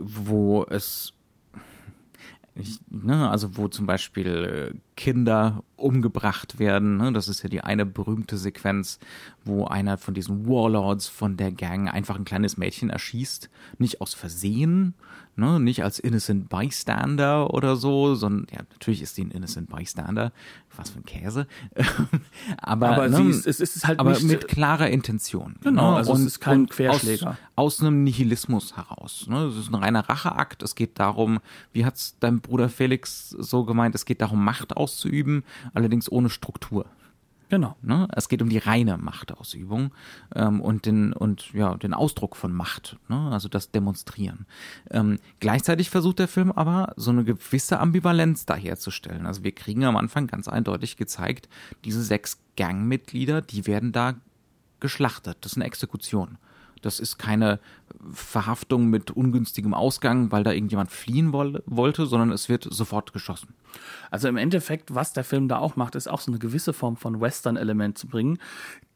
[0.01, 1.13] wo es
[2.57, 6.97] ich, ne, also wo zum Beispiel Kinder umgebracht werden.
[6.97, 7.13] Ne?
[7.13, 9.01] Das ist ja die eine berühmte Sequenz,
[9.45, 13.51] wo einer von diesen Warlords von der Gang einfach ein kleines Mädchen erschießt.
[13.79, 14.95] Nicht aus Versehen,
[15.35, 15.59] ne?
[15.59, 20.33] nicht als Innocent Bystander oder so, sondern ja, natürlich ist sie ein Innocent Bystander.
[20.77, 21.47] Was für ein Käse.
[22.59, 23.31] aber aber ne?
[23.31, 25.57] ist, es ist halt aber nicht, mit klarer Intention.
[25.63, 25.97] Genau, ne?
[25.99, 27.37] also und, es ist kein Querschläger.
[27.57, 29.27] Aus, aus einem Nihilismus heraus.
[29.29, 29.45] Ne?
[29.45, 30.63] Es ist ein reiner Racheakt.
[30.63, 31.41] Es geht darum,
[31.73, 36.87] wie hat's dein Bruder Felix so gemeint, es geht darum, Macht auszuüben, allerdings ohne Struktur.
[37.49, 37.77] Genau.
[37.83, 38.09] Ne?
[38.13, 39.93] Es geht um die reine Machtausübung
[40.35, 43.31] ähm, und den und ja den Ausdruck von Macht, ne?
[43.31, 44.47] also das Demonstrieren.
[44.91, 49.27] Ähm, gleichzeitig versucht der Film aber so eine gewisse Ambivalenz daherzustellen.
[49.27, 51.49] Also wir kriegen am Anfang ganz eindeutig gezeigt,
[51.85, 54.15] diese sechs Gangmitglieder, die werden da
[54.81, 55.39] geschlachtet.
[55.43, 56.39] Das ist eine Exekution.
[56.85, 57.61] Das ist keine
[58.13, 63.55] Verhaftung mit ungünstigem Ausgang, weil da irgendjemand fliehen woll wollte, sondern es wird sofort geschossen.
[64.11, 66.97] Also im Endeffekt, was der Film da auch macht, ist auch so eine gewisse Form
[66.97, 68.39] von Western-Element zu bringen.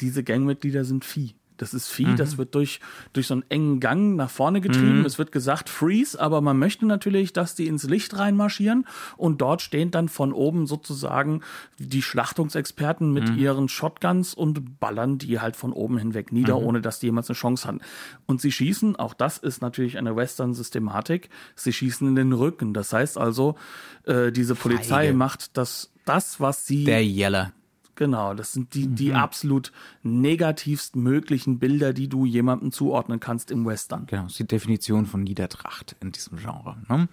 [0.01, 1.35] Diese Gangmitglieder sind Vieh.
[1.59, 2.17] Das ist Vieh, mhm.
[2.17, 2.81] das wird durch,
[3.13, 5.01] durch so einen engen Gang nach vorne getrieben.
[5.01, 5.05] Mhm.
[5.05, 9.61] Es wird gesagt, freeze, aber man möchte natürlich, dass die ins Licht reinmarschieren und dort
[9.61, 11.43] stehen dann von oben sozusagen
[11.79, 13.39] die Schlachtungsexperten mit mhm.
[13.39, 16.67] ihren Shotguns und ballern die halt von oben hinweg nieder, mhm.
[16.67, 17.81] ohne dass die jemals eine Chance hatten.
[18.27, 22.73] Und sie schießen, auch das ist natürlich eine Western-Systematik, sie schießen in den Rücken.
[22.73, 23.57] Das heißt also,
[24.05, 25.15] äh, diese Polizei Feige.
[25.15, 26.85] macht das, das, was sie.
[26.85, 27.53] Der Yeller.
[27.99, 29.17] Genau, das sind die, die mhm.
[29.17, 29.73] absolut
[30.05, 34.07] negativst möglichen Bilder, die du jemandem zuordnen kannst im Western.
[34.07, 36.77] Genau, das ist die Definition von Niedertracht in diesem Genre.
[36.89, 37.09] Ne?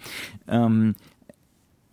[0.48, 0.94] Ähm,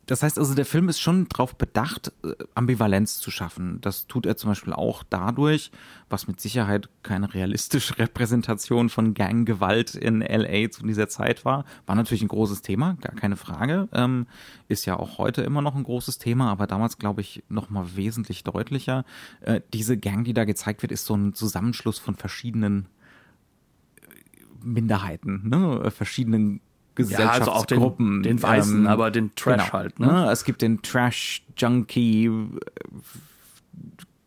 [0.06, 3.80] das heißt also, der Film ist schon darauf bedacht, äh, Ambivalenz zu schaffen.
[3.82, 5.70] Das tut er zum Beispiel auch dadurch,
[6.10, 11.64] was mit Sicherheit keine realistische Repräsentation von Ganggewalt in LA zu dieser Zeit war.
[11.86, 13.88] War natürlich ein großes Thema, gar keine Frage.
[13.92, 14.26] Ähm,
[14.66, 17.94] ist ja auch heute immer noch ein großes Thema, aber damals, glaube ich, noch mal
[17.94, 19.04] wesentlich deutlicher.
[19.40, 22.88] Äh, diese Gang, die da gezeigt wird, ist so ein Zusammenschluss von verschiedenen
[24.00, 25.92] äh, Minderheiten, ne?
[25.92, 26.60] verschiedenen
[26.94, 27.26] Gesellschaftsgruppen.
[27.26, 29.98] Ja, also auch den, den Weißen, ähm, aber den Trash genau, halt.
[30.00, 30.07] Ne?
[30.07, 30.31] ne?
[30.31, 32.31] Es gibt den Trash-Junkie, äh,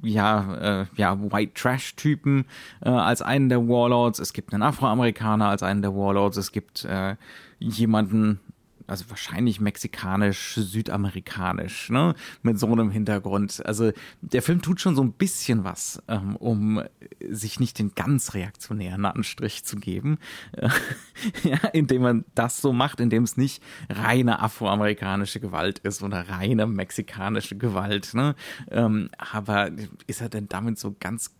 [0.01, 2.45] ja, äh, ja, White Trash-Typen
[2.81, 4.19] äh, als einen der Warlords.
[4.19, 6.37] Es gibt einen Afroamerikaner als einen der Warlords.
[6.37, 7.15] Es gibt äh,
[7.59, 8.39] jemanden,
[8.87, 13.65] also wahrscheinlich mexikanisch, südamerikanisch, ne, mit so einem Hintergrund.
[13.65, 16.83] Also der Film tut schon so ein bisschen was, ähm, um
[17.29, 20.17] sich nicht den ganz reaktionären Anstrich zu geben,
[21.43, 26.67] ja, indem man das so macht, indem es nicht reine afroamerikanische Gewalt ist oder reine
[26.67, 28.35] mexikanische Gewalt, ne,
[28.69, 29.71] ähm, aber
[30.07, 31.31] ist er denn damit so ganz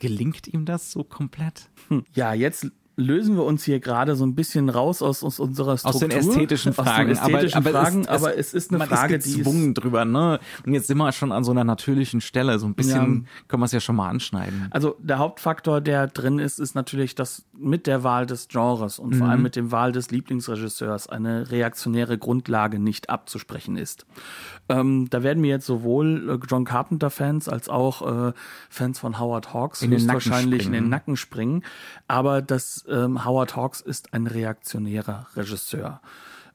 [0.00, 1.68] Gelingt ihm das so komplett?
[1.88, 2.04] Hm.
[2.14, 5.94] Ja, jetzt lösen wir uns hier gerade so ein bisschen raus aus, aus unserer Struktur.
[5.94, 7.08] Aus den ästhetischen Fragen.
[7.08, 9.80] Den ästhetischen aber, Fragen, aber, es, aber es ist eine man Frage, ist gezwungen die
[9.80, 10.38] drüber, ne?
[10.64, 12.58] Und jetzt sind wir schon an so einer natürlichen Stelle.
[12.58, 13.46] So ein bisschen ja.
[13.48, 14.68] können wir es ja schon mal anschneiden.
[14.70, 19.10] Also der Hauptfaktor, der drin ist, ist natürlich, dass mit der Wahl des Genres und
[19.10, 19.18] mhm.
[19.18, 24.06] vor allem mit dem Wahl des Lieblingsregisseurs eine reaktionäre Grundlage nicht abzusprechen ist.
[24.68, 28.32] Ähm, da werden mir jetzt sowohl äh, John Carpenter-Fans als auch äh,
[28.68, 30.74] Fans von Howard Hawks in den wahrscheinlich springen.
[30.74, 31.64] in den Nacken springen.
[32.06, 36.00] Aber das ähm, Howard Hawks ist ein reaktionärer Regisseur.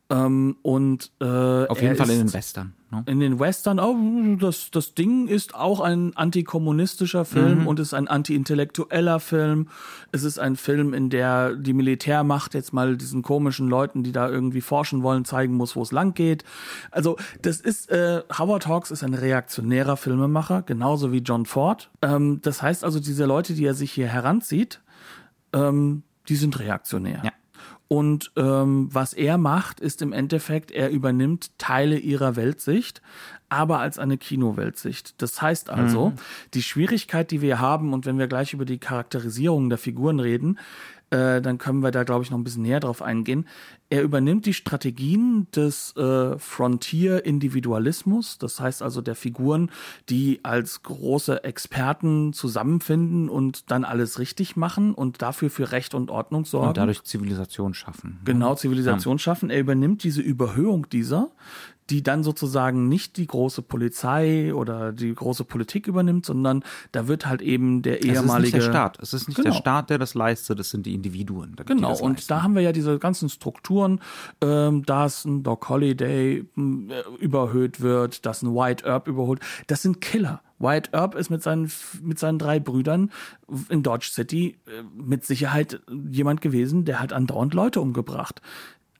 [0.08, 2.74] Ähm, und äh, Auf jeden Fall in den Western.
[2.92, 3.04] Ne?
[3.08, 3.96] in den Western, oh,
[4.40, 7.68] das, das Ding ist auch ein antikommunistischer Film Mhm.
[7.68, 9.68] und ist ein anti-intellektueller Film.
[10.12, 14.30] Es ist ein Film, in der die Militärmacht jetzt mal diesen komischen Leuten, die da
[14.30, 16.44] irgendwie forschen wollen, zeigen muss, wo es lang geht.
[16.92, 21.90] Also das ist, äh, Howard Hawks ist ein reaktionärer Filmemacher, genauso wie John Ford.
[22.04, 24.82] Ähm, das heißt also, diese Leute, die er sich hier heranzieht,
[25.52, 27.22] ähm, die sind reaktionär.
[27.24, 27.32] Ja.
[27.88, 33.02] Und ähm, was er macht, ist im Endeffekt, er übernimmt Teile ihrer Weltsicht,
[33.48, 35.22] aber als eine Kinoweltsicht.
[35.22, 36.14] Das heißt also,
[36.56, 40.58] die Schwierigkeit, die wir haben, und wenn wir gleich über die Charakterisierung der Figuren reden,
[41.12, 43.46] äh, dann können wir da, glaube ich, noch ein bisschen näher drauf eingehen.
[43.90, 49.70] Er übernimmt die Strategien des äh, Frontier-Individualismus, das heißt also der Figuren,
[50.10, 56.10] die als große Experten zusammenfinden und dann alles richtig machen und dafür für Recht und
[56.10, 56.70] Ordnung sorgen.
[56.70, 58.20] Und dadurch Zivilisation schaffen.
[58.26, 59.52] Genau, Zivilisation schaffen.
[59.52, 61.30] Er übernimmt diese Überhöhung dieser,
[61.90, 67.26] die dann sozusagen nicht die große Polizei oder die große Politik übernimmt, sondern da wird
[67.28, 69.00] halt eben der Es ist ehemalige nicht der Staat.
[69.02, 69.50] Es ist nicht Genau.
[69.52, 71.56] der Staat, der das leistet, es sind die Individuen.
[71.60, 72.28] die Genau, das und leisten.
[72.30, 74.00] da haben wir ja diese ganzen Strukturen,
[74.42, 79.40] ähm, dass ein Doc Holliday mh, äh, überhöht wird, dass ein White Earp überholt.
[79.68, 80.42] Das sind Killer.
[80.58, 81.70] White Earp ist mit seinen,
[82.02, 83.12] mit seinen drei Brüdern
[83.70, 88.42] in Dodge City äh, mit Sicherheit jemand gewesen, der hat andauernd Leute umgebracht.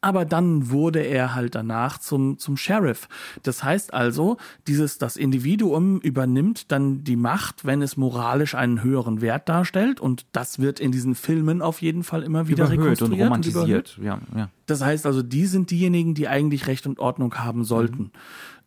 [0.06, 3.08] Aber dann wurde er halt danach zum, zum Sheriff.
[3.42, 4.38] Das heißt also,
[4.68, 10.00] dieses, das Individuum übernimmt dann die Macht, wenn es moralisch einen höheren Wert darstellt.
[10.00, 13.98] Und das wird in diesen Filmen auf jeden Fall immer wieder überhöht und rekonstruiert überhöht.
[13.98, 14.00] romantisiert.
[14.04, 14.50] Ja, ja.
[14.68, 18.12] Das heißt also, die sind diejenigen, die eigentlich Recht und Ordnung haben sollten.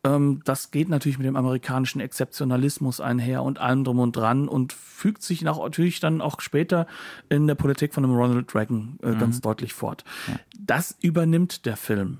[0.04, 4.72] Ähm, das geht natürlich mit dem amerikanischen Exzeptionalismus einher und allem drum und dran und
[4.72, 6.87] fügt sich nach, natürlich dann auch später
[7.28, 10.04] in der Politik von dem Ronald Reagan äh, ganz deutlich fort.
[10.58, 12.18] Das übernimmt der Film.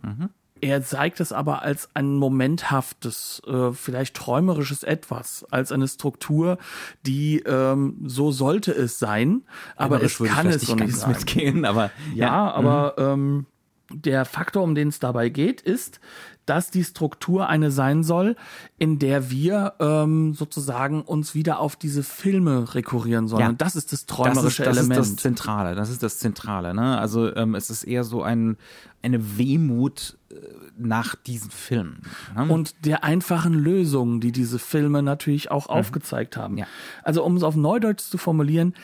[0.61, 6.59] Er zeigt es aber als ein momenthaftes, äh, vielleicht träumerisches Etwas, als eine Struktur,
[7.07, 9.43] die ähm, so sollte es sein,
[9.77, 11.13] aber es kann es so nicht sein.
[11.13, 13.47] mitgehen, aber Ja, aber ähm,
[13.91, 16.01] der Faktor, um den es dabei geht, ist,
[16.49, 18.37] dass die Struktur eine sein soll,
[18.79, 23.43] in der wir ähm, sozusagen uns wieder auf diese Filme rekurrieren sollen.
[23.43, 23.49] Ja.
[23.49, 25.01] Und das ist das das träumerische ist, das Element.
[25.01, 25.75] ist das Zentrale.
[25.75, 26.75] Das ist das Zentrale.
[26.75, 26.99] Ne?
[26.99, 28.57] Also ähm, es ist eher so ein,
[29.03, 30.35] eine Wehmut äh,
[30.79, 32.03] nach diesen Filmen.
[32.35, 32.47] Ne?
[32.53, 36.59] und der einfachen Lösung, die diese Filme natürlich auch aufgezeigt haben.
[36.59, 36.67] Ja.
[37.03, 38.75] Also um es auf Neudeutsch zu formulieren,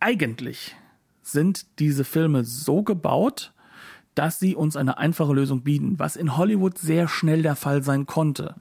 [0.00, 0.76] eigentlich
[1.22, 3.53] sind diese Filme so gebaut,
[4.14, 8.06] dass sie uns eine einfache Lösung bieten, was in Hollywood sehr schnell der Fall sein
[8.06, 8.54] konnte.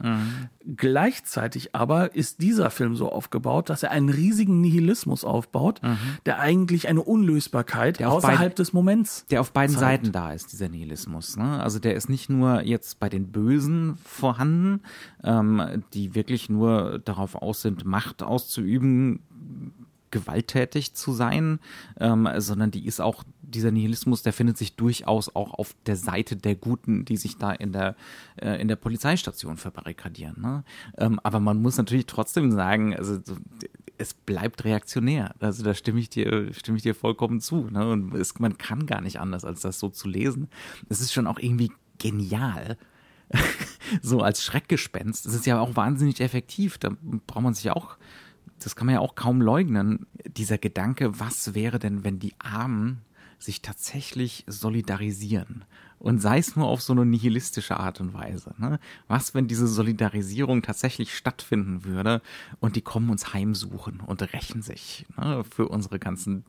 [0.78, 5.82] Gleichzeitig aber ist dieser Film so aufgebaut, dass er einen riesigen Nihilismus aufbaut,
[6.26, 10.06] der eigentlich eine Unlösbarkeit Der außerhalb des Moments der auf beiden zeigt.
[10.06, 11.38] Seiten da ist, dieser Nihilismus.
[11.38, 11.62] Ne?
[11.62, 14.82] Also der ist nicht nur jetzt bei den Bösen vorhanden,
[15.24, 19.20] ähm, die wirklich nur darauf aus sind, Macht auszuüben,
[20.14, 21.60] gewalttätig zu sein,
[22.00, 26.36] ähm, sondern die ist auch, dieser Nihilismus, der findet sich durchaus auch auf der Seite
[26.36, 27.96] der Guten, die sich da in der,
[28.38, 30.42] äh, in der Polizeistation verbarrikadieren.
[30.42, 30.64] Ne?
[30.98, 33.36] Ähm, aber man muss natürlich trotzdem sagen, also so,
[33.98, 35.36] es bleibt reaktionär.
[35.40, 37.68] Also da stimme ich dir, stimme ich dir vollkommen zu.
[37.70, 37.90] Ne?
[37.92, 40.48] Und es, man kann gar nicht anders, als das so zu lesen.
[40.90, 42.78] Es ist schon auch irgendwie genial.
[44.02, 45.26] so als Schreckgespenst.
[45.26, 46.78] Das ist ja auch wahnsinnig effektiv.
[46.78, 46.92] Da
[47.28, 47.98] braucht man sich auch,
[48.66, 50.08] das kann man ja auch kaum leugnen.
[50.26, 53.02] Dieser Gedanke, was wäre denn, wenn die Armen
[53.40, 55.66] sich tatsächlich solidarisieren?
[56.00, 58.54] Und sei es nur auf so eine nihilistische Art und Weise.
[58.58, 58.80] Ne?
[59.08, 62.22] Was, wenn diese Solidarisierung tatsächlich stattfinden würde
[62.60, 65.46] und die kommen uns heimsuchen und rächen sich ne?
[65.46, 66.44] für unsere ganzen,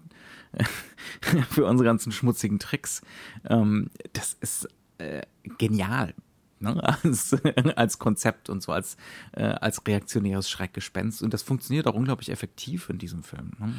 [1.50, 3.02] für unsere ganzen schmutzigen Tricks?
[3.44, 5.22] Ähm, das ist äh,
[5.58, 6.14] genial
[6.64, 7.36] ne, als,
[7.76, 8.96] als Konzept und so als,
[9.32, 11.22] äh, als reaktionäres Schreckgespenst.
[11.22, 13.52] Und das funktioniert auch unglaublich effektiv in diesem Film.
[13.58, 13.74] Ne?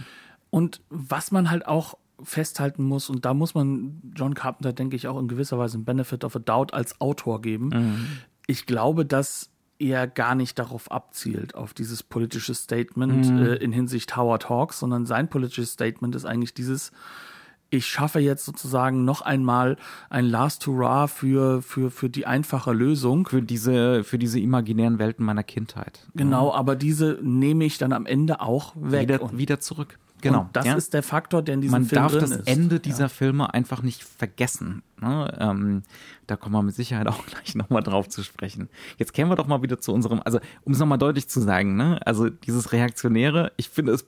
[0.50, 5.08] Und was man halt auch festhalten muss, und da muss man John Carpenter, denke ich,
[5.08, 8.18] auch in gewisser Weise einen Benefit of a Doubt als Autor geben.
[8.48, 14.16] Ich glaube, dass er gar nicht darauf abzielt, auf dieses politische Statement äh, in Hinsicht
[14.16, 16.94] Howard Hawks, sondern sein politisches Statement ist eigentlich dieses,
[17.70, 19.78] ich schaffe jetzt sozusagen noch einmal
[20.10, 23.28] ein Last Hurrah für, für, für die einfache Lösung.
[23.28, 26.08] Für diese, für diese imaginären Welten meiner Kindheit.
[26.16, 29.10] Genau, aber diese nehme ich dann am Ende auch weg.
[29.10, 29.98] Wieder, und, wieder zurück.
[30.22, 30.42] Genau.
[30.42, 30.76] und das ja.
[30.76, 32.48] ist der Faktor, der in diesem man Film darf drin das ist.
[32.48, 34.82] Ende dieser Filme einfach nicht vergessen.
[35.00, 35.32] Ne?
[35.40, 35.84] Ähm,
[36.26, 38.70] da kommen wir mit Sicherheit auch gleich nochmal drauf zu sprechen.
[38.98, 41.76] Jetzt kehren wir doch mal wieder zu unserem, also um es nochmal deutlich zu sagen,
[41.76, 42.00] ne?
[42.06, 44.06] also dieses Reaktionäre, ich finde es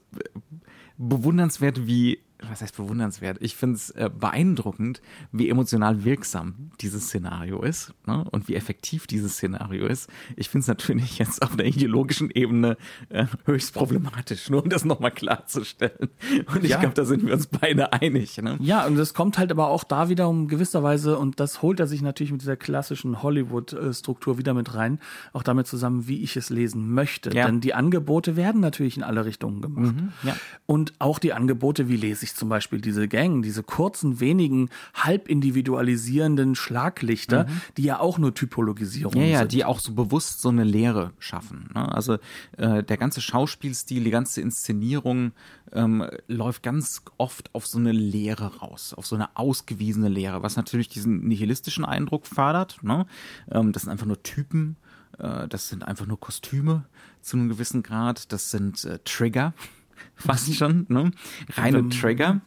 [0.98, 3.38] bewundernswert, wie was heißt bewundernswert?
[3.42, 8.26] Ich finde es äh, beeindruckend, wie emotional wirksam dieses Szenario ist ne?
[8.32, 10.10] und wie effektiv dieses Szenario ist.
[10.36, 12.78] Ich finde es natürlich jetzt auf der ideologischen Ebene
[13.10, 16.10] äh, höchst problematisch, nur um das nochmal klarzustellen.
[16.54, 16.80] Und ich Ja.
[16.80, 18.38] glaube, da sind wir uns beide einig.
[18.38, 18.58] Ne?
[18.62, 21.80] Ja, und das kommt halt aber auch da wieder um gewisser Weise, und das holt
[21.80, 25.00] er sich natürlich mit dieser klassischen Hollywood-Struktur wieder mit rein,
[25.34, 27.34] auch damit zusammen, wie ich es lesen möchte.
[27.36, 27.46] Ja.
[27.46, 29.96] Denn die Angebote werden natürlich in alle Richtungen gemacht.
[30.24, 30.36] ja.
[30.66, 35.28] Und auch die Angebote, wie lese ich zum Beispiel diese Gang, diese kurzen, wenigen, halb
[35.28, 37.48] individualisierenden Schlaglichter,
[37.78, 39.52] die ja auch nur Typologisierung Ja, ja, sind.
[39.52, 41.70] die auch so bewusst so eine Leere schaffen.
[41.74, 41.94] Ne?
[41.94, 42.18] Also
[42.58, 45.32] äh, der ganze Schauspielstil, die ganze Inszenierung
[45.74, 50.56] ähm, läuft ganz oft auf so eine Leere raus, auf so eine ausgewiesene Leere, was
[50.56, 52.80] natürlich diesen nihilistischen Eindruck fördert.
[52.84, 53.06] Ne?
[53.52, 54.78] Ähm, das sind einfach nur Typen,
[55.20, 56.86] äh, das sind einfach nur Kostüme
[57.22, 59.54] zu einem gewissen Grad, das sind äh, Trigger,
[60.16, 61.12] fast schon, ne?
[61.54, 62.42] reine Trigger.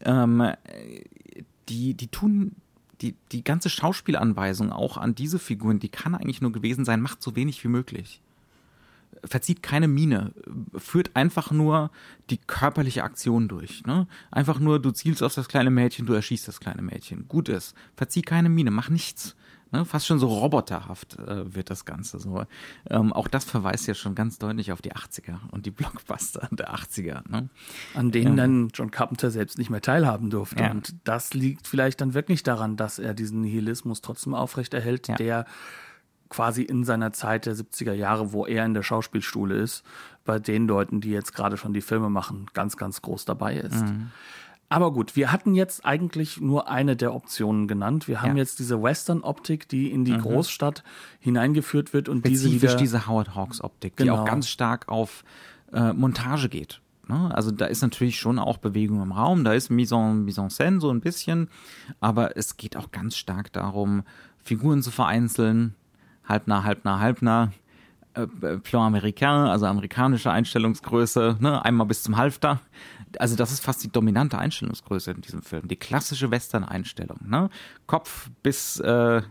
[0.00, 0.54] Ähm, äh,
[1.68, 2.56] die, die tun
[3.00, 7.22] die, die ganze Schauspielanweisung auch an diese Figuren, die kann eigentlich nur gewesen sein, macht
[7.22, 8.20] so wenig wie möglich.
[9.24, 10.32] Verzieht keine Miene,
[10.76, 11.90] führt einfach nur
[12.30, 13.84] die körperliche Aktion durch.
[13.84, 14.06] Ne?
[14.30, 17.26] Einfach nur, du zielst auf das kleine Mädchen, du erschießt das kleine Mädchen.
[17.28, 17.74] Gut ist.
[17.96, 19.36] Verzieh keine Miene, mach nichts.
[19.72, 19.84] Ne?
[19.84, 22.44] Fast schon so roboterhaft äh, wird das Ganze so.
[22.88, 26.74] Ähm, auch das verweist ja schon ganz deutlich auf die 80er und die Blockbuster der
[26.74, 27.28] 80er.
[27.30, 27.48] Ne?
[27.94, 30.62] an denen dann John Carpenter selbst nicht mehr teilhaben durfte.
[30.62, 30.70] Ja.
[30.70, 35.14] Und das liegt vielleicht dann wirklich daran, dass er diesen Nihilismus trotzdem aufrechterhält, Ja.
[35.16, 35.46] der
[36.28, 39.82] quasi in seiner Zeit der 70er Jahre, wo er in der Schauspielschule ist,
[40.24, 43.84] bei den Leuten, die jetzt gerade schon die Filme machen, ganz, ganz groß dabei ist.
[43.84, 44.10] Mhm.
[44.72, 48.06] Aber gut, wir hatten jetzt eigentlich nur eine der Optionen genannt.
[48.06, 48.32] Wir haben Ja.
[48.34, 48.38] Mhm.
[48.38, 50.84] jetzt diese Western-Optik, die in die Großstadt
[51.18, 54.22] hineingeführt wird und diese wieder diese Howard Hawks Optik, die Genau.
[54.22, 55.24] auch ganz stark auf
[55.72, 56.80] äh, Montage geht.
[57.08, 57.34] Ne?
[57.34, 60.50] Also da ist natürlich schon auch Bewegung im Raum, da ist Mise en, Mise en
[60.50, 61.48] scène so ein bisschen,
[61.98, 64.04] aber es geht auch ganz stark darum,
[64.38, 65.74] Figuren zu vereinzeln,
[66.24, 67.50] halb nah, halb nah, halb nah.
[68.22, 72.60] Äh, Plan américain, also amerikanische Einstellungsgröße, ne, einmal bis zum Halfter.
[73.18, 77.18] Also das ist fast die dominante Einstellungsgröße in diesem Film, die klassische Western-Einstellung.
[77.26, 77.50] Ne?
[77.86, 79.22] Kopf bis äh,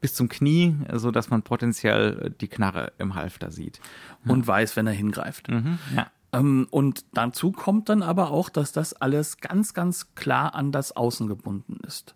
[0.00, 3.80] bis zum Knie, so dass man potenziell die Knarre im Halfter sieht.
[4.26, 5.48] und weiß, wenn er hingreift.
[5.94, 6.06] Ja.
[6.32, 10.96] Ähm, und dazu kommt dann aber auch, dass das alles ganz, ganz klar an das
[10.96, 12.14] Außen gebunden ist.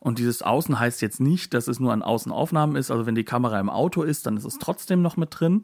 [0.00, 2.90] Und dieses Außen heißt jetzt nicht, dass es nur an Außenaufnahmen ist.
[2.90, 5.62] Also wenn die Kamera im Auto ist, dann ist es trotzdem noch mit drin.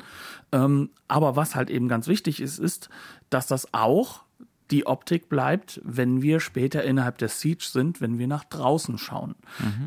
[0.52, 2.88] Ähm, aber was halt eben ganz wichtig ist, ist,
[3.28, 4.22] dass das auch
[4.70, 9.34] die Optik bleibt, wenn wir später innerhalb der Siege sind, wenn wir nach draußen schauen.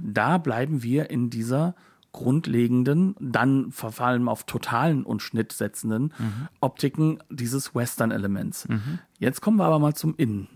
[0.04, 1.74] Da bleiben wir in dieser
[2.14, 6.14] grundlegenden, dann vor allem auf totalen und Schnitt setzenden
[6.62, 8.68] Optiken dieses Western-Elements.
[9.20, 10.48] Jetzt kommen wir aber mal zum Innen.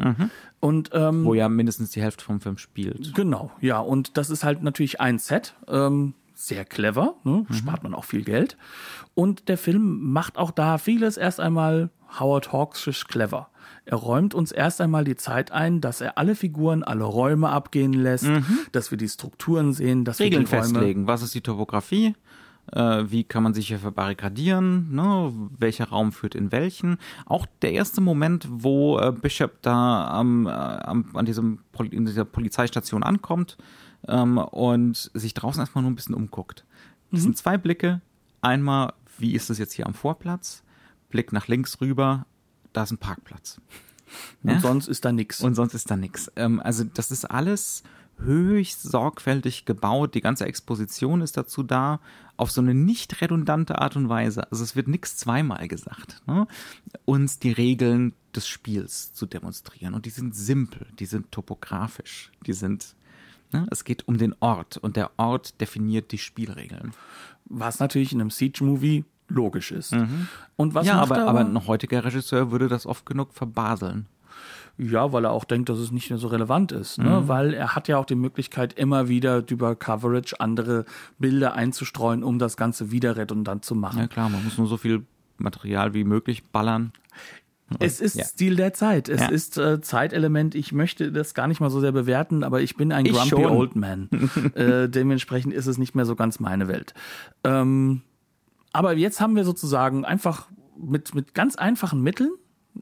[0.60, 3.13] Und ähm, Wo ja mindestens die Hälfte vom Film spielt.
[3.15, 5.56] Genau, ja, und das ist halt natürlich ein Set.
[5.67, 7.46] Ähm, sehr clever, ne?
[7.52, 8.58] spart man auch viel Geld.
[9.15, 11.89] Und der Film macht auch da vieles erst einmal
[12.20, 13.50] Howard Hawksisch clever.
[13.89, 17.93] Er räumt uns erst einmal die Zeit ein, dass er alle Figuren, alle Räume abgehen
[17.93, 18.30] lässt,
[18.73, 21.08] dass wir die Strukturen sehen, dass Regeln wir die Räume festlegen.
[21.08, 22.13] Was ist die Topografie?
[22.73, 24.93] Äh, wie kann man sich hier verbarrikadieren?
[24.93, 25.32] Ne?
[25.58, 26.97] Welcher Raum führt in welchen?
[27.26, 32.06] Auch der erste Moment, wo äh, Bishop da am, äh, am, an diesem, Pol- in
[32.06, 33.58] dieser Polizeistation ankommt
[34.10, 36.65] ähm, und sich draußen erstmal nur ein bisschen umguckt.
[37.10, 38.02] Das sind zwei Blicke.
[38.41, 40.62] Einmal, wie ist es jetzt hier am Vorplatz?
[41.10, 42.26] Blick nach links rüber,
[42.78, 43.60] da ist ein Parkplatz.
[44.44, 44.60] und Ja.
[44.60, 45.42] sonst ist da nichts.
[45.42, 46.32] Und sonst ist da nichts.
[46.36, 47.82] Ähm, also das ist alles
[48.20, 50.13] höchst sorgfältig gebaut.
[50.16, 52.00] Die ganze Exposition ist dazu da,
[52.38, 54.50] auf so eine nicht redundante Art und Weise.
[54.52, 56.22] Also es wird nichts zweimal gesagt.
[56.28, 56.48] Ne?
[57.06, 59.94] Uns die Regeln des Spiels zu demonstrieren.
[59.96, 62.96] Und die sind simpel, die sind topografisch, die sind.
[63.52, 63.66] Ne?
[63.72, 66.94] Es geht um den Ort und der Ort definiert die Spielregeln.
[67.46, 69.96] Was natürlich in einem Siege-Movie logisch ist.
[70.56, 74.06] Und was ja, macht aber, er aber ein heutiger Regisseur würde das oft genug verbaseln.
[74.80, 77.00] Ja, weil er auch denkt, dass es nicht mehr so relevant ist.
[77.00, 77.24] Ne?
[77.28, 80.86] Weil er hat ja auch die Möglichkeit, immer wieder über Coverage andere
[81.18, 83.98] Bilder einzustreuen, um das Ganze wieder redundant zu machen.
[84.00, 85.04] Ja klar, man muss nur so viel
[85.40, 86.92] Material wie möglich ballern.
[87.80, 88.24] Es ist Ja.
[88.24, 89.10] Stil der Zeit.
[89.10, 89.28] Es Ja.
[89.30, 90.54] ist äh, Zeitelement.
[90.56, 93.30] Ich möchte das gar nicht mal so sehr bewerten, aber ich bin ein Ich grumpy
[93.30, 93.46] schon.
[93.46, 94.10] old man.
[94.56, 96.94] äh, dementsprechend ist es nicht mehr so ganz meine Welt.
[97.44, 98.02] Ähm,
[98.73, 102.32] aber jetzt haben wir sozusagen einfach mit, mit ganz einfachen Mitteln,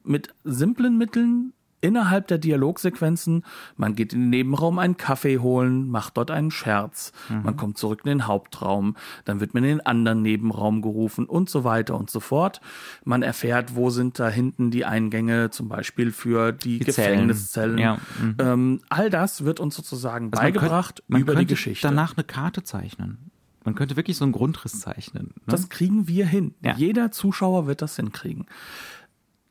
[0.04, 1.54] mit simplen Mitteln
[1.86, 3.46] innerhalb der Dialogsequenzen,
[3.78, 7.44] man geht in den Nebenraum einen Kaffee holen, macht dort einen Scherz, mhm.
[7.44, 11.50] man kommt zurück in den Hauptraum, dann wird man in den anderen Nebenraum gerufen und
[11.50, 12.60] so weiter und so fort.
[13.04, 17.78] Man erfährt, wo sind da hinten die Eingänge, zum Beispiel für die, die Gefängniszellen.
[17.78, 18.00] Ja.
[18.20, 18.36] Mhm.
[18.40, 21.88] Ähm, all das wird uns sozusagen also beigebracht man könnte, man über die Geschichte.
[21.88, 23.32] Danach eine Karte zeichnen.
[23.66, 25.34] Man könnte wirklich so einen Grundriss zeichnen.
[25.36, 25.42] Ne?
[25.48, 26.54] Das kriegen wir hin.
[26.62, 26.76] Ja.
[26.76, 28.46] Jeder Zuschauer wird das hinkriegen.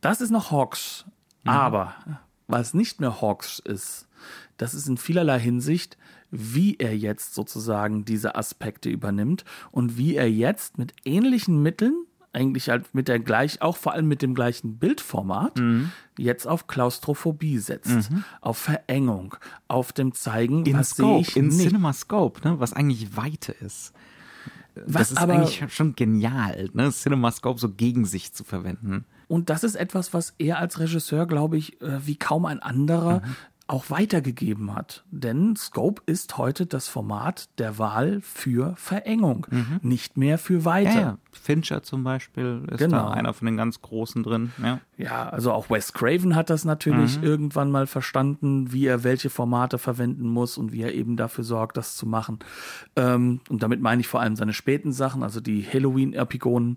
[0.00, 1.04] Das ist noch Hawks.
[1.42, 1.50] Mhm.
[1.50, 1.94] Aber
[2.46, 4.08] was nicht mehr Hawks ist,
[4.56, 5.98] das ist in vielerlei Hinsicht,
[6.30, 12.68] wie er jetzt sozusagen diese Aspekte übernimmt und wie er jetzt mit ähnlichen Mitteln eigentlich
[12.68, 15.90] halt mit der gleich, auch vor allem mit dem gleichen Bildformat, mhm.
[16.18, 18.24] jetzt auf Klaustrophobie setzt, mhm.
[18.40, 19.36] auf Verengung,
[19.68, 21.60] auf dem Zeigen, in was Scope, ich in nicht.
[21.60, 23.92] CinemaScope, ne, was eigentlich Weite ist.
[24.74, 29.04] Was das ist aber, eigentlich schon genial, ne, CinemaScope so gegen sich zu verwenden.
[29.28, 33.20] Und das ist etwas, was er als Regisseur, glaube ich, äh, wie kaum ein anderer
[33.20, 33.36] mhm
[33.66, 35.04] auch weitergegeben hat.
[35.10, 39.80] Denn Scope ist heute das Format der Wahl für Verengung, mhm.
[39.80, 40.90] nicht mehr für Weite.
[40.90, 41.18] Ja, ja.
[41.32, 43.08] Fincher zum Beispiel ist genau.
[43.08, 44.52] da einer von den ganz Großen drin.
[44.62, 47.24] Ja, ja also auch Wes Craven hat das natürlich mhm.
[47.24, 51.78] irgendwann mal verstanden, wie er welche Formate verwenden muss und wie er eben dafür sorgt,
[51.78, 52.40] das zu machen.
[52.96, 56.76] Ähm, und damit meine ich vor allem seine späten Sachen, also die Halloween-Epigonen.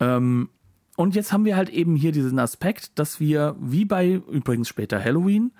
[0.00, 0.50] Ähm,
[0.98, 4.98] und jetzt haben wir halt eben hier diesen Aspekt, dass wir, wie bei übrigens später
[5.00, 5.52] Halloween,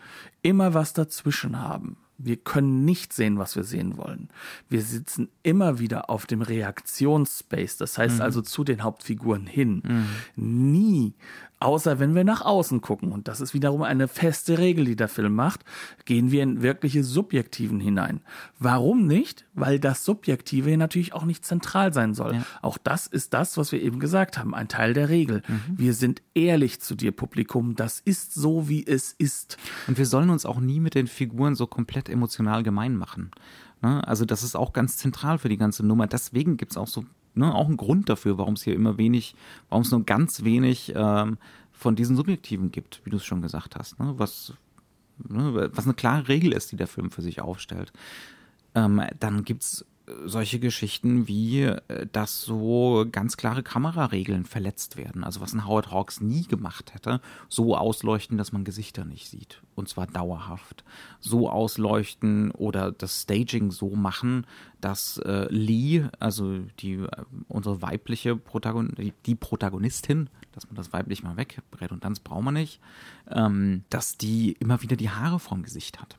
[0.43, 1.97] immer was dazwischen haben.
[2.19, 4.31] Wir können nicht sehen, was wir sehen wollen.
[4.69, 8.23] Wir sitzen immer wieder auf dem Reaktionsspace, das heißt mhm.
[8.23, 9.83] also zu den Hauptfiguren hin.
[9.87, 10.75] Mhm.
[10.75, 11.15] Nie
[11.61, 15.09] Außer wenn wir nach außen gucken, und das ist wiederum eine feste Regel, die der
[15.09, 15.65] Film macht,
[16.05, 18.21] gehen wir in wirkliche Subjektiven hinein.
[18.61, 19.47] Warum nicht?
[19.55, 22.37] Weil das Subjektive hier natürlich auch nicht zentral sein soll.
[22.37, 22.43] Ja.
[22.63, 25.43] Auch das ist das, was wir eben gesagt haben, ein Teil der Regel.
[25.49, 25.79] Mhm.
[25.79, 27.75] Wir sind ehrlich zu dir, Publikum.
[27.75, 29.57] Das ist so, wie es ist.
[29.89, 33.33] Und wir sollen uns auch nie mit den Figuren so komplett emotional gemein machen.
[33.83, 34.07] Ne?
[34.07, 36.07] Also das ist auch ganz zentral für die ganze Nummer.
[36.07, 37.05] Deswegen gibt es auch so
[37.39, 39.35] ne, auch ein Grund dafür, warum es hier immer wenig,
[39.69, 41.39] warum es nur ganz wenig ähm,
[41.73, 44.55] von diesen Subjektiven gibt, wie du es schon gesagt hast, ne, was,
[45.29, 47.93] ne, was eine klare Regel ist, die der Film für sich aufstellt.
[48.75, 49.85] Ähm, dann gibt's
[50.25, 55.25] solche Geschichten wie, äh, dass so ganz klare Kameraregeln verletzt werden.
[55.25, 59.63] Also was ein Howard Hawks nie gemacht hätte, so ausleuchten, dass man Gesichter nicht sieht.
[59.75, 60.85] Und zwar dauerhaft.
[61.21, 64.47] So ausleuchten oder das Staging so machen,
[64.81, 67.09] dass äh, Lee, also die äh,
[67.49, 68.95] unsere weibliche Protagon
[69.27, 72.81] die, Protagonistin, dass man das weiblich mal weg, Redundanz braucht man nicht,
[73.31, 76.19] ähm, dass die immer wieder die Haare vorm Gesicht hat.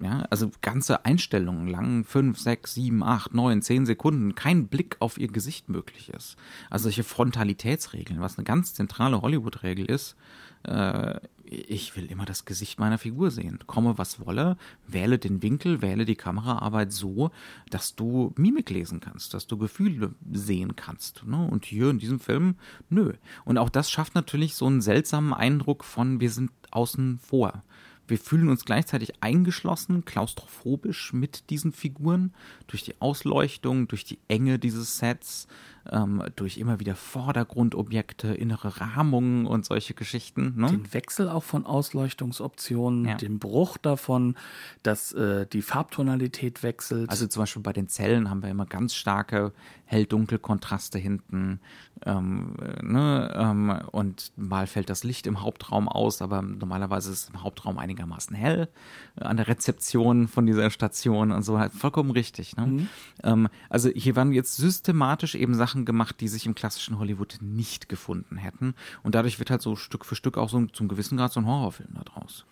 [0.00, 5.18] Ja, also ganze Einstellungen lang, fünf, sechs, sieben, acht, neun, zehn Sekunden, kein Blick auf
[5.18, 6.36] ihr Gesicht möglich ist.
[6.68, 10.16] Also solche Frontalitätsregeln, was eine ganz zentrale Hollywood-Regel ist,
[10.64, 13.60] äh, ich will immer das Gesicht meiner Figur sehen.
[13.66, 14.56] Komme, was wolle,
[14.88, 17.30] wähle den Winkel, wähle die Kameraarbeit so,
[17.70, 21.24] dass du Mimik lesen kannst, dass du Gefühle sehen kannst.
[21.26, 21.46] Ne?
[21.46, 22.56] Und hier in diesem Film,
[22.88, 23.12] nö.
[23.44, 27.62] Und auch das schafft natürlich so einen seltsamen Eindruck von, wir sind außen vor
[28.06, 32.32] wir fühlen uns gleichzeitig eingeschlossen, klaustrophobisch mit diesen Figuren,
[32.66, 35.46] durch die Ausleuchtung, durch die Enge dieses Sets,
[35.90, 40.54] ähm, durch immer wieder Vordergrundobjekte, innere Rahmungen und solche Geschichten.
[40.56, 40.68] Ne?
[40.68, 43.14] Den Wechsel auch von Ausleuchtungsoptionen, ja.
[43.16, 44.36] den Bruch davon,
[44.82, 47.10] dass äh, die Farbtonalität wechselt.
[47.10, 49.52] Also zum Beispiel bei den Zellen haben wir immer ganz starke
[49.94, 51.60] Hell-Dunkel-Kontraste hinten.
[52.04, 57.28] Ähm, ne, ähm, und mal fällt das Licht im Hauptraum aus, aber normalerweise ist es
[57.30, 58.68] im Hauptraum einigermaßen hell
[59.16, 62.56] äh, an der Rezeption von dieser Station und so halt vollkommen richtig.
[62.56, 62.66] Ne?
[62.66, 62.88] Mhm.
[63.22, 67.88] Ähm, also hier waren jetzt systematisch eben Sachen gemacht, die sich im klassischen Hollywood nicht
[67.88, 68.74] gefunden hätten.
[69.02, 71.46] Und dadurch wird halt so Stück für Stück auch so zum gewissen Grad so ein
[71.46, 72.44] Horrorfilm daraus.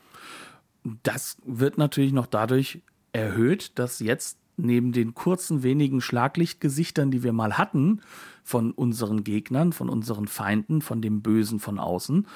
[1.03, 2.83] Das wird natürlich noch dadurch
[3.13, 8.01] erhöht, dass jetzt neben den kurzen wenigen Schlaglichtgesichtern, die wir mal hatten,
[8.43, 12.27] von unseren Gegnern, von unseren Feinden, von dem Bösen von außen,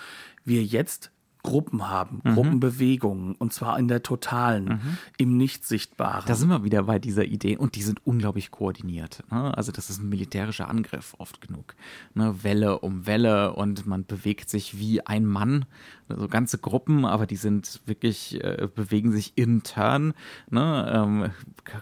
[0.44, 1.10] wir jetzt
[1.46, 2.34] Gruppen haben, mhm.
[2.34, 4.98] Gruppenbewegungen, und zwar in der totalen, mhm.
[5.16, 6.24] im Nicht-Sichtbaren.
[6.26, 9.22] Da sind wir wieder bei dieser Idee und die sind unglaublich koordiniert.
[9.30, 9.56] Ne?
[9.56, 11.76] Also das ist ein militärischer Angriff oft genug.
[12.14, 12.42] Ne?
[12.42, 15.66] Welle um Welle und man bewegt sich wie ein Mann,
[16.08, 20.14] so ganze Gruppen, aber die sind wirklich, äh, bewegen sich in Turn,
[20.50, 20.92] ne?
[20.92, 21.30] ähm,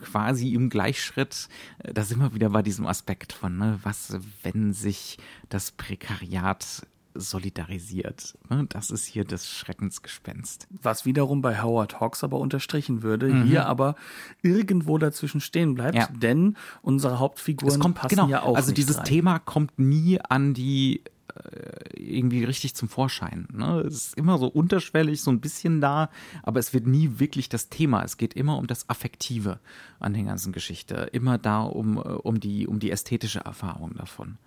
[0.03, 1.49] quasi im Gleichschritt.
[1.83, 3.81] Da sind wir wieder bei diesem Aspekt von, ne?
[3.83, 8.37] was, wenn sich das Prekariat solidarisiert.
[8.51, 8.67] Ne?
[8.69, 10.67] Das ist hier das Schreckensgespenst.
[10.83, 13.45] Was wiederum bei Howard Hawks aber unterstrichen würde, mhm.
[13.45, 13.97] hier aber
[14.43, 16.09] irgendwo dazwischen stehen bleibt, ja.
[16.13, 18.57] denn unsere Hauptfiguren kommt, passen genau, ja auch.
[18.57, 19.05] Also dieses rein.
[19.05, 21.03] Thema kommt nie an die
[21.35, 23.49] äh, irgendwie richtig zum Vorschein.
[23.53, 23.81] Ne?
[23.81, 26.11] Es ist immer so unterschwellig, so ein bisschen da,
[26.43, 28.05] aber es wird nie wirklich das Thema.
[28.05, 29.59] Es geht immer um das Affektive
[30.01, 31.09] an der ganzen Geschichte.
[31.13, 34.39] Immer da um, äh, um, die, um die ästhetische Erfahrung davon.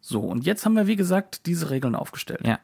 [0.00, 2.46] So, und jetzt haben wir, wie gesagt, diese Regeln aufgestellt.
[2.46, 2.58] Ja.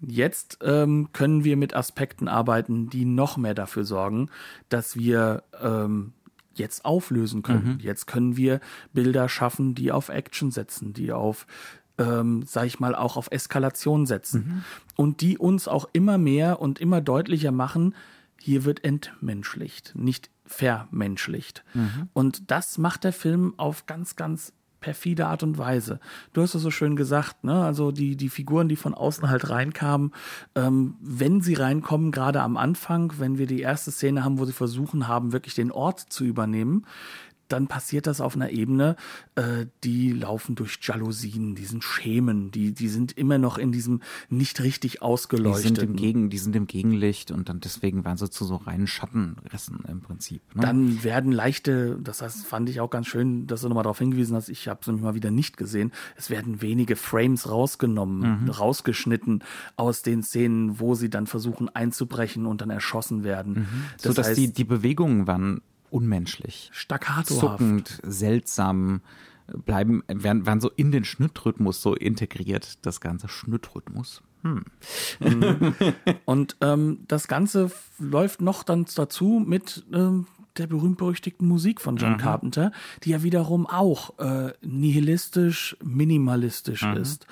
[0.00, 4.30] Jetzt ähm, können wir mit Aspekten arbeiten, die noch mehr dafür sorgen,
[4.68, 6.12] dass wir ähm,
[6.54, 7.74] jetzt auflösen können.
[7.74, 7.78] Mhm.
[7.80, 8.60] Jetzt können wir
[8.92, 11.46] Bilder schaffen, die auf Action setzen, die auf,
[11.98, 14.44] ähm, sag ich mal, auch auf Eskalation setzen.
[14.44, 14.64] Mhm.
[14.96, 17.94] Und die uns auch immer mehr und immer deutlicher machen,
[18.40, 21.64] hier wird entmenschlicht, nicht vermenschlicht.
[21.74, 22.08] Mhm.
[22.12, 24.52] Und das macht der Film auf ganz, ganz
[24.82, 25.98] perfide Art und Weise.
[26.34, 27.64] Du hast es so schön gesagt, ne?
[27.64, 30.12] Also die, die Figuren, die von außen halt reinkamen,
[30.54, 34.52] ähm, wenn sie reinkommen, gerade am Anfang, wenn wir die erste Szene haben, wo sie
[34.52, 36.84] versuchen haben, wirklich den Ort zu übernehmen,
[37.48, 38.96] dann passiert das auf einer Ebene,
[39.34, 44.00] äh, die laufen durch Jalousien, die sind Schemen, die, die sind immer noch in diesem
[44.28, 45.74] nicht richtig ausgeleuchteten.
[45.74, 48.56] Die sind im, Gegen, die sind im Gegenlicht und dann deswegen werden sie zu so
[48.56, 50.42] reinen Schattenrissen im Prinzip.
[50.54, 50.62] Ne?
[50.62, 54.36] Dann werden leichte, das heißt, fand ich auch ganz schön, dass du nochmal darauf hingewiesen
[54.36, 58.50] hast, ich habe es nämlich mal wieder nicht gesehen, es werden wenige Frames rausgenommen, mhm.
[58.50, 59.44] rausgeschnitten
[59.76, 63.52] aus den Szenen, wo sie dann versuchen einzubrechen und dann erschossen werden.
[63.54, 63.84] Mhm.
[63.94, 65.60] Das so dass heißt, die, die Bewegungen waren
[65.92, 66.70] unmenschlich.
[66.72, 67.34] Staccato.
[67.34, 69.02] Zuckend, seltsam,
[69.46, 74.22] bleiben, werden, werden so in den Schnittrhythmus so integriert, das ganze Schnittrhythmus.
[74.42, 74.64] Hm.
[76.24, 80.26] Und ähm, das Ganze läuft noch dann dazu mit ähm,
[80.58, 82.18] der berühmt-berüchtigten Musik von John mhm.
[82.18, 82.72] Carpenter,
[83.04, 86.96] die ja wiederum auch äh, nihilistisch, minimalistisch mhm.
[86.96, 87.26] ist,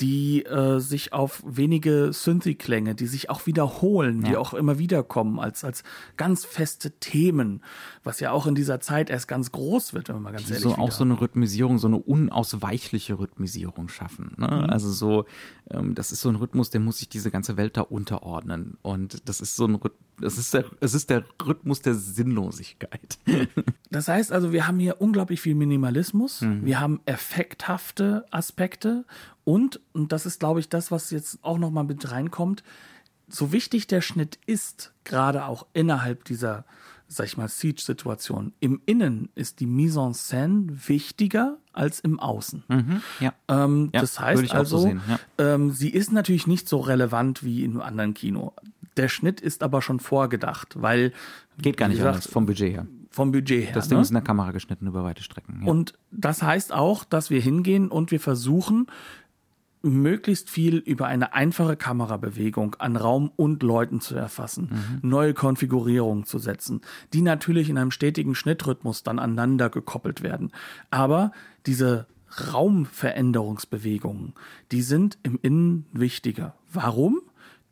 [0.00, 4.28] die äh, sich auf wenige Synthi-Klänge, die sich auch wiederholen, ja.
[4.28, 5.82] die auch immer wieder kommen als, als
[6.16, 7.62] ganz feste Themen,
[8.04, 10.52] was ja auch in dieser Zeit erst ganz groß wird, wenn man mal ganz die
[10.52, 14.34] ehrlich so auch so eine Rhythmisierung, so eine unausweichliche Rhythmisierung schaffen.
[14.36, 14.46] Ne?
[14.46, 14.70] Mhm.
[14.70, 15.24] Also so,
[15.70, 18.76] ähm, das ist so ein Rhythmus, der muss sich diese ganze Welt da unterordnen.
[18.82, 19.78] Und das ist so ein
[20.20, 23.18] das ist der, es ist der Rhythmus der Sinnlosigkeit.
[23.90, 26.64] das heißt also, wir haben hier unglaublich viel Minimalismus, mhm.
[26.64, 29.04] wir haben effekthafte Aspekte
[29.46, 32.64] und, und das ist, glaube ich, das, was jetzt auch nochmal mit reinkommt,
[33.28, 36.64] so wichtig der Schnitt ist, gerade auch innerhalb dieser,
[37.06, 42.64] sag ich mal, Siege-Situation, im Innen ist die Mise en scène wichtiger als im Außen.
[42.66, 43.34] Mhm, ja.
[43.46, 45.20] Ähm, ja, das heißt also, so ja.
[45.38, 48.52] ähm, sie ist natürlich nicht so relevant wie in einem anderen Kino.
[48.96, 51.12] Der Schnitt ist aber schon vorgedacht, weil.
[51.58, 52.86] Geht gar nicht gesagt, anders, vom Budget her.
[53.10, 53.74] Vom Budget her.
[53.74, 54.02] Das Ding ne?
[54.02, 55.62] ist in der Kamera geschnitten über weite Strecken.
[55.62, 55.70] Ja.
[55.70, 58.88] Und das heißt auch, dass wir hingehen und wir versuchen,
[59.90, 64.70] möglichst viel über eine einfache Kamerabewegung an Raum und Leuten zu erfassen,
[65.02, 65.08] mhm.
[65.08, 66.80] neue Konfigurierungen zu setzen,
[67.12, 70.52] die natürlich in einem stetigen Schnittrhythmus dann aneinander gekoppelt werden.
[70.90, 71.32] Aber
[71.66, 72.06] diese
[72.52, 74.34] Raumveränderungsbewegungen,
[74.72, 76.54] die sind im Innen wichtiger.
[76.72, 77.22] Warum?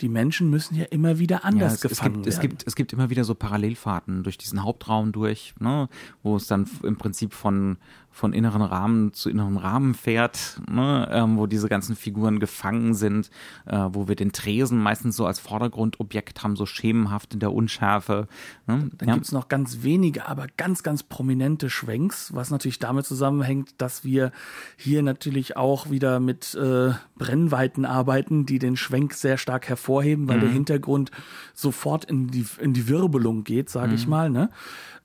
[0.01, 2.29] die Menschen müssen ja immer wieder anders ja, es, gefangen es gibt, werden.
[2.29, 5.89] Es gibt, es gibt immer wieder so Parallelfahrten durch diesen Hauptraum durch, ne,
[6.23, 7.79] wo es dann im Prinzip von
[8.15, 13.29] von inneren Rahmen zu inneren Rahmen fährt, ne, ähm, wo diese ganzen Figuren gefangen sind,
[13.67, 18.29] äh, wo wir den Tresen meistens so als Vordergrundobjekt haben, so schemenhaft in der Unschärfe.
[18.69, 18.89] Ne?
[18.97, 19.15] Dann ja.
[19.15, 24.31] gibt's noch ganz wenige, aber ganz, ganz prominente Schwenks, was natürlich damit zusammenhängt, dass wir
[24.77, 30.37] hier natürlich auch wieder mit äh, Brennweiten arbeiten, die den Schwenk sehr stark hervorheben, weil
[30.37, 30.43] mhm.
[30.43, 31.11] der Hintergrund
[31.53, 33.95] sofort in die, in die Wirbelung geht, sage mhm.
[33.95, 34.31] ich mal.
[34.31, 34.51] Ne?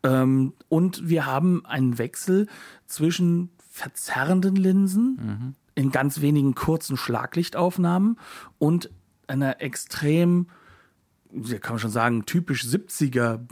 [0.04, 2.48] Ähm, und wir haben einen Wechsel
[2.90, 5.56] zwischen verzerrenden Linsen mhm.
[5.76, 8.20] in ganz wenigen kurzen Schlaglichtaufnahmen
[8.58, 8.90] und
[9.28, 10.48] einer extrem
[11.62, 13.46] kann man schon sagen, typisch 70er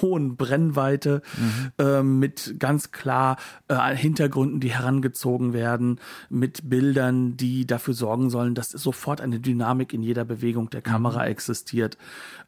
[0.00, 1.72] hohen Brennweite mhm.
[1.78, 3.36] äh, mit ganz klar
[3.68, 9.92] äh, Hintergründen, die herangezogen werden, mit Bildern, die dafür sorgen sollen, dass sofort eine Dynamik
[9.92, 11.30] in jeder Bewegung der Kamera mhm.
[11.30, 11.96] existiert.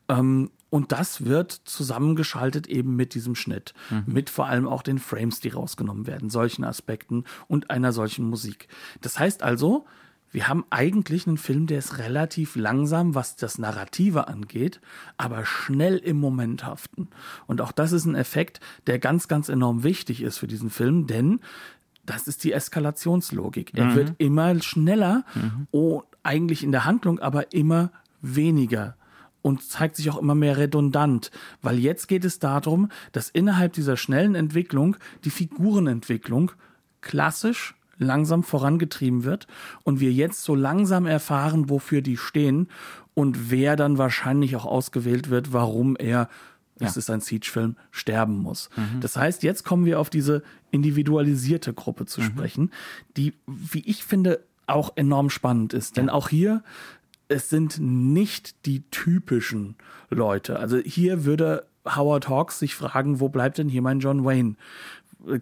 [0.09, 4.12] Ähm, und das wird zusammengeschaltet eben mit diesem Schnitt, mhm.
[4.12, 8.66] mit vor allem auch den Frames, die rausgenommen werden, solchen Aspekten und einer solchen Musik.
[9.01, 9.87] Das heißt also,
[10.35, 14.80] wir haben eigentlich einen Film, der ist relativ langsam, was das Narrative angeht,
[15.16, 17.07] aber schnell im Moment haften.
[17.47, 18.59] Und auch das ist ein Effekt,
[18.89, 21.39] der ganz, ganz enorm wichtig ist für diesen Film, denn
[22.05, 23.78] das ist die Eskalationslogik.
[23.78, 23.95] Er mhm.
[23.95, 25.68] wird immer schneller, mhm.
[25.70, 28.97] oh, eigentlich in der Handlung, aber immer weniger
[29.41, 31.30] und zeigt sich auch immer mehr redundant,
[31.62, 36.51] weil jetzt geht es darum, dass innerhalb dieser schnellen Entwicklung die Figurenentwicklung
[37.03, 39.47] klassisch langsam vorangetrieben wird
[39.83, 42.69] und wir jetzt so langsam erfahren, wofür die stehen
[43.15, 46.29] und wer dann wahrscheinlich auch ausgewählt wird, warum er
[46.81, 46.89] ja.
[46.89, 48.69] es ist ein Siege-Film, sterben muss.
[48.77, 49.01] Mhm.
[49.01, 52.25] Das heißt, jetzt kommen wir auf diese individualisierte Gruppe zu mhm.
[52.25, 52.71] sprechen,
[53.17, 55.97] die, wie ich finde, auch enorm spannend ist.
[55.97, 56.63] Denn auch hier,
[57.29, 59.77] es sind nicht die typischen
[60.11, 60.59] Leute.
[60.59, 64.57] Also hier würde Howard Hawks sich fragen, wo bleibt denn hier mein John Wayne?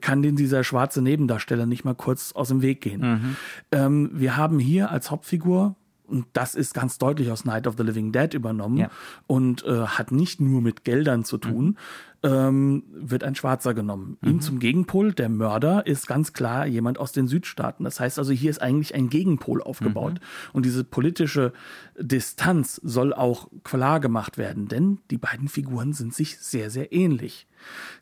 [0.01, 3.37] Kann denn dieser schwarze Nebendarsteller nicht mal kurz aus dem Weg gehen?
[3.70, 5.76] Ähm, wir haben hier als Hauptfigur
[6.07, 8.91] und das ist ganz deutlich aus Night of the Living Dead übernommen Ja.
[9.26, 11.78] und äh, hat nicht nur mit Geldern zu tun,
[12.22, 14.18] ähm, wird ein Schwarzer genommen.
[14.22, 17.83] Ihm zum Gegenpol, der Mörder, ist ganz klar jemand aus den Südstaaten.
[17.85, 20.20] Das heißt also, hier ist eigentlich ein Gegenpol aufgebaut.
[20.53, 21.53] Und diese politische
[21.99, 27.47] Distanz soll auch klar gemacht werden, denn die beiden Figuren sind sich sehr, sehr ähnlich.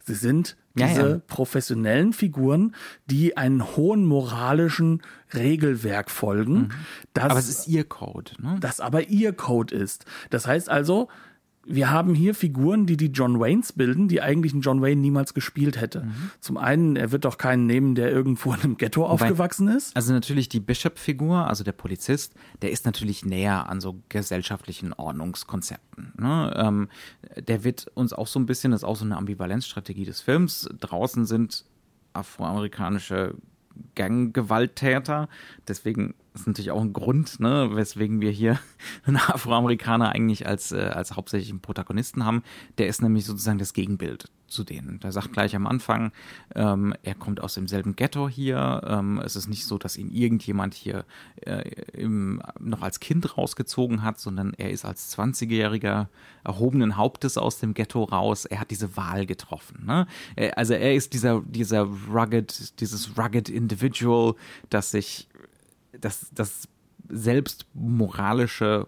[0.04, 1.20] Sie sind Ja, diese ja.
[1.26, 2.74] professionellen Figuren,
[3.06, 5.02] die einen hohen moralischen
[5.34, 6.70] Regelwerk folgen,
[7.14, 8.32] das, Aber es ist ihr Code.
[8.38, 8.56] Ne?
[8.60, 10.04] das aber ihr Code ist.
[10.30, 11.08] Das heißt also,
[11.66, 15.34] wir haben hier Figuren, die die John Waynes bilden, die eigentlich ein John Wayne niemals
[15.34, 16.02] gespielt hätte.
[16.02, 16.30] Mhm.
[16.40, 19.94] Zum einen, er wird doch keinen nehmen, der irgendwo in einem Ghetto aufgewachsen ist.
[19.94, 26.12] Also natürlich die Bishop-Figur, also der Polizist, der ist natürlich näher an so gesellschaftlichen Ordnungskonzepten.
[26.18, 26.52] Ne?
[26.56, 26.88] Ähm,
[27.36, 30.68] der wird uns auch so ein bisschen, das ist auch so eine Ambivalenzstrategie des Films.
[30.80, 31.64] Draußen sind
[32.14, 33.34] afroamerikanische
[33.94, 35.28] Ganggewalttäter.
[35.68, 38.58] Deswegen ist natürlich auch ein Grund, ne, weswegen wir hier
[39.04, 42.42] einen Afroamerikaner eigentlich als, äh, als hauptsächlichen Protagonisten haben.
[42.78, 45.00] Der ist nämlich sozusagen das Gegenbild zu denen.
[45.00, 46.12] Der sagt gleich am Anfang,
[46.54, 48.82] ähm, er kommt aus demselben Ghetto hier.
[48.84, 51.04] Ähm, es ist nicht so, dass ihn irgendjemand hier
[51.42, 56.08] äh, im, noch als Kind rausgezogen hat, sondern er ist als 20-jähriger
[56.44, 58.44] erhobenen Hauptes aus dem Ghetto raus.
[58.44, 59.84] Er hat diese Wahl getroffen.
[59.86, 60.06] Ne?
[60.36, 64.34] Er, also er ist dieser, dieser rugged, dieses rugged Individual,
[64.68, 65.28] das sich,
[65.98, 66.68] das, das
[67.08, 68.86] selbst moralische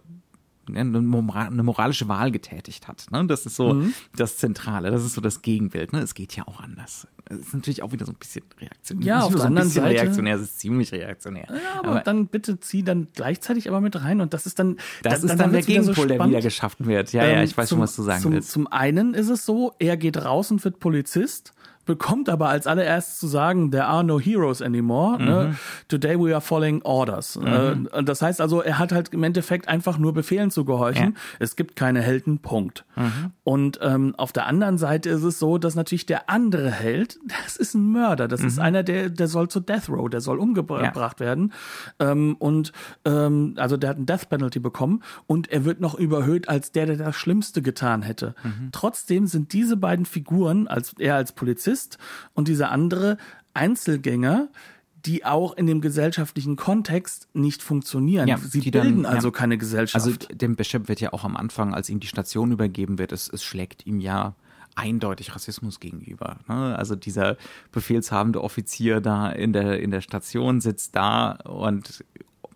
[0.68, 3.06] ne, eine mora- eine moralische Wahl getätigt hat.
[3.10, 3.26] Ne?
[3.26, 3.82] Das ist so
[4.16, 5.92] das Zentrale, das ist so das Gegenbild.
[5.92, 6.00] Ne?
[6.00, 7.06] Es geht ja auch anders.
[7.28, 9.06] Es ist natürlich auch wieder so ein bisschen reaktionär.
[9.06, 11.46] Ja, auf der so anderen Seite- reaktionär, es ist ziemlich reaktionär.
[11.50, 15.20] Ja, aber, dann bitte zieh dann gleichzeitig aber mit rein und das ist dann das
[15.20, 17.12] dann, ist dann, der wird's wieder so Gegenpol, der wieder geschaffen wird.
[17.12, 18.50] Ja, ja, Ähm, ich weiß zum, schon, was du sagen zum, willst.
[18.50, 21.54] Zum einen ist es so, er geht raus und wird Polizist,
[21.84, 25.18] bekommt aber als allererstes zu sagen, there are no heroes anymore.
[25.18, 25.24] Mhm.
[25.24, 25.56] Ne?
[25.88, 27.36] Today we are following orders.
[27.36, 31.02] Äh, und das heißt also, er hat halt im Endeffekt einfach nur Befehlen zu gehorchen.
[31.02, 31.10] Ja.
[31.10, 31.16] Mhm.
[31.40, 32.84] Es gibt keine Helden, Punkt.
[33.42, 37.56] Und ähm, auf der anderen Seite ist es so, dass natürlich der andere Held, das
[37.56, 38.28] ist ein Mörder.
[38.28, 40.92] Das ist einer, der, der soll zur Death Row, der soll umgebracht Mhm.
[40.94, 41.18] Ja.
[41.18, 41.52] werden.
[41.98, 42.72] Ähm, und
[43.04, 46.86] ähm, also der hat ein Death Penalty bekommen und er wird noch überhöht als der,
[46.86, 48.34] der das Schlimmste getan hätte.
[48.44, 48.68] Mhm.
[48.72, 51.71] Trotzdem sind diese beiden Figuren, als er als Polizist
[52.34, 53.18] und dieser andere
[53.54, 54.48] Einzelgänger,
[55.04, 58.28] die auch in dem gesellschaftlichen Kontext nicht funktionieren.
[58.28, 59.10] Ja, Sie die dann- bilden ja.
[59.10, 60.04] also keine Gesellschaft.
[60.04, 63.28] Also dem Bishop wird ja auch am Anfang, als ihm die Station übergeben wird, es,
[63.28, 64.34] es schlägt ihm ja
[64.74, 66.36] eindeutig Rassismus gegenüber.
[66.48, 66.76] Ne?
[66.78, 67.36] Also dieser
[67.72, 72.04] befehlshabende Offizier da in der, in der Station sitzt da und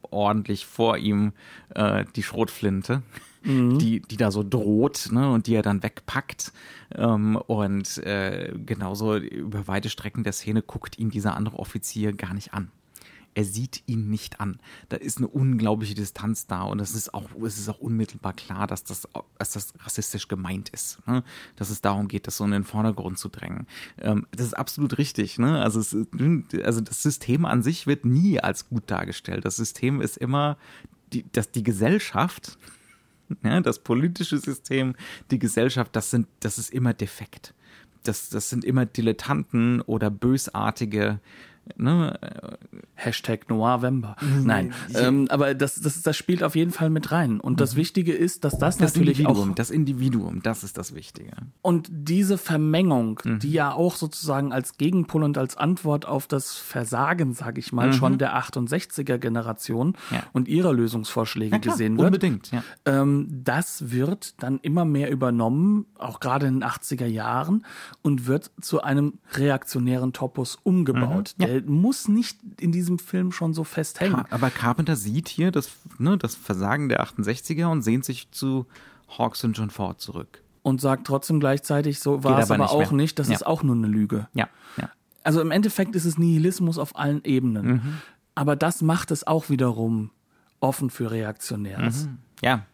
[0.02, 1.32] ordentlich vor ihm
[1.74, 3.02] äh, die Schrotflinte,
[3.46, 5.30] die, die da so droht ne?
[5.30, 6.52] und die er dann wegpackt.
[6.94, 12.34] Ähm, und äh, genauso über weite Strecken der Szene guckt ihn dieser andere Offizier gar
[12.34, 12.70] nicht an
[13.36, 14.58] er sieht ihn nicht an.
[14.88, 18.66] Da ist eine unglaubliche Distanz da und es ist auch, es ist auch unmittelbar klar,
[18.66, 21.06] dass das, dass das rassistisch gemeint ist.
[21.06, 21.22] Ne?
[21.54, 23.66] Dass es darum geht, das so in den Vordergrund zu drängen.
[23.98, 25.38] Ähm, das ist absolut richtig.
[25.38, 25.60] Ne?
[25.60, 25.94] Also, es,
[26.64, 29.44] also das System an sich wird nie als gut dargestellt.
[29.44, 30.56] Das System ist immer,
[31.12, 32.56] die, dass die Gesellschaft,
[33.42, 34.94] ja, das politische System,
[35.30, 37.54] die Gesellschaft, das sind, das ist immer defekt.
[38.02, 41.20] Das, das sind immer Dilettanten oder bösartige,
[41.76, 42.18] ne,
[42.94, 44.16] Hashtag Noirvember.
[44.42, 47.40] Nein, ähm, aber das, das, das spielt auf jeden Fall mit rein.
[47.40, 50.94] Und das Wichtige ist, dass das, das natürlich Individuum, auch das Individuum, das ist das
[50.94, 51.32] Wichtige.
[51.62, 53.38] Und diese Vermengung, Mhm.
[53.40, 57.92] die ja auch sozusagen als Gegenpol und als Antwort auf das Versagen, sage ich mal,
[57.92, 59.94] schon der 68er Generation Mhm.
[60.16, 60.22] Ja.
[60.32, 62.62] und ihrer Lösungsvorschläge klar, gesehen wird, unbedingt, ja.
[62.84, 67.64] ähm, das wird dann immer mehr übernommen, auch gerade in den 80er Jahren,
[68.02, 71.34] und wird zu einem reaktionären Topos umgebaut.
[71.38, 71.42] Mhm.
[71.44, 71.48] Ja.
[71.48, 74.24] Der muss nicht in diesem Film schon so festhängen.
[74.30, 78.66] Aber Carpenter sieht hier das, ne, das Versagen der 68er und sehnt sich zu
[79.18, 80.42] Hawks und John Ford zurück.
[80.62, 83.02] Und sagt trotzdem gleichzeitig, so war es aber nicht auch mehr.
[83.02, 83.34] nicht, das Ja.
[83.34, 84.28] ist auch nur eine Lüge.
[84.34, 84.90] Ja, ja.
[85.22, 87.66] Also im Endeffekt ist es Nihilismus auf allen Ebenen.
[87.66, 87.98] Mhm.
[88.34, 90.10] Aber das macht es auch wiederum
[90.60, 92.08] offen für Reaktionäres.
[92.42, 92.64] Ja,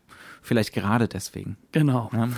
[0.42, 1.56] vielleicht gerade deswegen.
[1.72, 2.10] Genau.
[2.12, 2.28] Ja.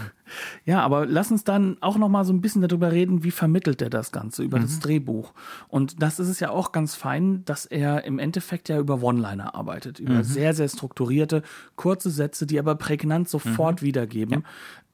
[0.65, 3.83] Ja, aber lass uns dann auch noch mal so ein bisschen darüber reden, wie vermittelt
[3.83, 4.63] er das Ganze über Mhm.
[4.63, 5.35] das Drehbuch.
[5.69, 9.55] Und das ist es ja auch ganz fein, dass er im Endeffekt ja über One-Liner
[9.55, 10.23] arbeitet, über Mhm.
[10.25, 11.43] sehr, sehr strukturierte,
[11.77, 13.87] kurze Sätze, die aber prägnant sofort Mhm.
[13.87, 14.45] wiedergeben.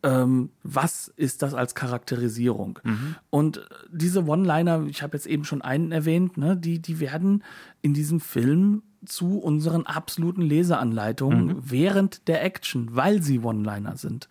[0.02, 2.78] Ähm, was ist das als Charakterisierung?
[2.82, 3.14] Mhm.
[3.28, 7.44] Und diese One-Liner, ich habe jetzt eben schon einen erwähnt, ne, die, die werden
[7.82, 11.62] in diesem Film zu unseren absoluten Leseanleitungen mhm.
[11.64, 14.28] während der Action, weil sie One-Liner sind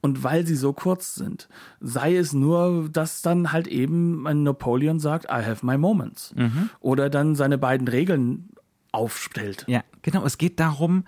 [0.00, 1.48] und weil sie so kurz sind.
[1.80, 6.34] Sei es nur, dass dann halt eben ein Napoleon sagt, I have my moments.
[6.36, 6.70] Mhm.
[6.80, 8.50] Oder dann seine beiden Regeln
[8.92, 9.64] aufstellt.
[9.66, 10.24] Ja, genau.
[10.24, 11.04] Es geht darum,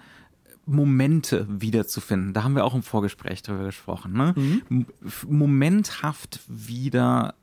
[0.67, 2.33] Momente wiederzufinden.
[2.33, 4.13] Da haben wir auch im Vorgespräch drüber gesprochen.
[4.13, 4.35] Ne?
[4.37, 4.87] Mhm.
[5.29, 7.35] Momenthaft wieder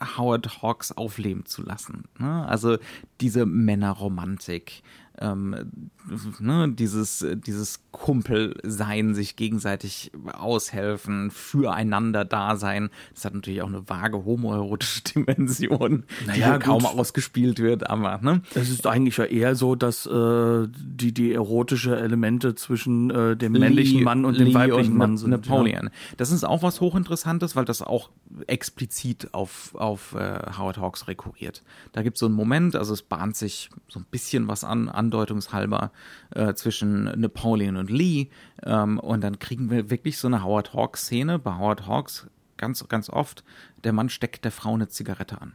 [0.00, 2.04] Howard Hawks aufleben zu lassen.
[2.18, 2.46] Ne?
[2.46, 2.78] Also
[3.20, 4.82] diese Männerromantik,
[5.20, 5.90] ähm,
[6.38, 12.90] ne, dieses, dieses Kumpelsein, sich gegenseitig aushelfen, füreinander da sein.
[13.14, 18.42] Das hat natürlich auch eine vage homoerotische Dimension, naja, die kaum ausgespielt wird, aber ne?
[18.54, 23.52] Es ist eigentlich ja eher so, dass äh, die, die erotische Elemente zwischen äh, dem
[23.52, 25.30] männlichen Mann und dem weiblichen und Mann sind.
[25.30, 25.86] Napoleon.
[25.86, 25.90] Ja.
[26.16, 28.10] Das ist auch was hochinteressantes, weil das auch
[28.46, 31.62] explizit auf, auf äh, Howard Hawks rekurriert.
[31.92, 34.88] Da gibt es so einen Moment, also es bahnt sich so ein bisschen was an,
[34.88, 35.90] an andeutungshalber
[36.34, 38.28] äh, zwischen Napoleon und Lee.
[38.62, 41.38] Ähm, und dann kriegen wir wirklich so eine Howard Hawks-Szene.
[41.38, 43.44] Bei Howard Hawks ganz, ganz oft,
[43.84, 45.54] der Mann steckt der Frau eine Zigarette an.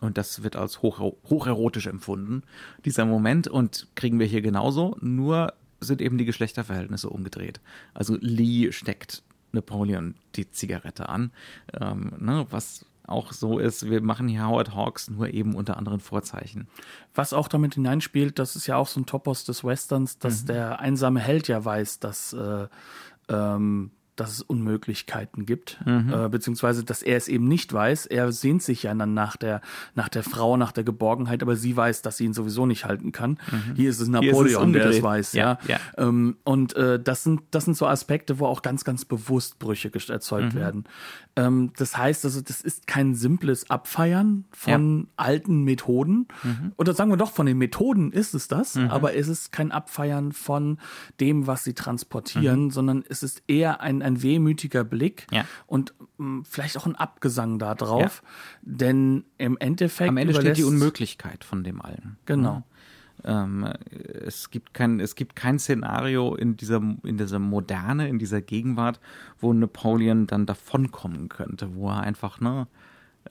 [0.00, 2.42] Und das wird als hoch, hocherotisch empfunden,
[2.84, 3.48] dieser Moment.
[3.48, 7.60] Und kriegen wir hier genauso, nur sind eben die Geschlechterverhältnisse umgedreht.
[7.94, 9.22] Also Lee steckt
[9.52, 11.32] Napoleon die Zigarette an,
[11.80, 16.00] ähm, ne, was auch so ist, wir machen hier Howard Hawks nur eben unter anderen
[16.00, 16.68] Vorzeichen.
[17.14, 20.46] Was auch damit hineinspielt, das ist ja auch so ein Topos des Westerns, dass mhm.
[20.46, 22.66] der einsame Held ja weiß, dass äh,
[23.28, 26.12] ähm, dass es Unmöglichkeiten gibt, mhm.
[26.12, 28.06] äh, beziehungsweise dass er es eben nicht weiß.
[28.06, 29.60] Er sehnt sich ja dann nach der,
[29.94, 33.12] nach der Frau, nach der Geborgenheit, aber sie weiß, dass sie ihn sowieso nicht halten
[33.12, 33.38] kann.
[33.50, 33.74] Mhm.
[33.76, 35.58] Hier ist es Napoleon, ist es der es weiß, ja.
[35.66, 35.74] ja.
[35.74, 35.78] ja.
[35.98, 39.90] Ähm, und äh, das sind, das sind so Aspekte, wo auch ganz, ganz bewusst Brüche
[40.08, 40.58] erzeugt mhm.
[40.58, 40.84] werden.
[41.36, 45.06] Ähm, das heißt also, das ist kein simples Abfeiern von ja.
[45.16, 46.26] alten Methoden.
[46.42, 46.72] Mhm.
[46.76, 48.88] Oder sagen wir doch, von den Methoden ist es das, mhm.
[48.88, 50.78] aber es ist kein Abfeiern von
[51.20, 52.70] dem, was sie transportieren, mhm.
[52.70, 55.44] sondern es ist eher ein ein wehmütiger Blick ja.
[55.66, 58.22] und mh, hm, vielleicht auch ein Abgesang da drauf.
[58.22, 58.28] Ja.
[58.62, 60.08] Denn im Endeffekt.
[60.08, 62.16] Am Ende steht die Unmöglichkeit von dem allen.
[62.24, 62.62] Genau.
[63.24, 63.68] Ähm,
[64.24, 69.00] es gibt kein, es gibt kein Szenario in dieser, in dieser Moderne, in dieser Gegenwart,
[69.38, 72.68] wo Napoleon dann davonkommen könnte, wo er einfach, ne,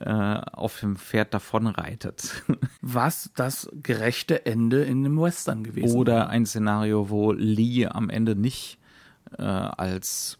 [0.00, 0.10] äh,
[0.52, 2.42] auf dem Pferd davonreitet.
[2.82, 8.36] Was das gerechte Ende in dem Western gewesen Oder ein Szenario, wo Lee am Ende
[8.36, 8.78] nicht
[9.38, 10.38] äh, als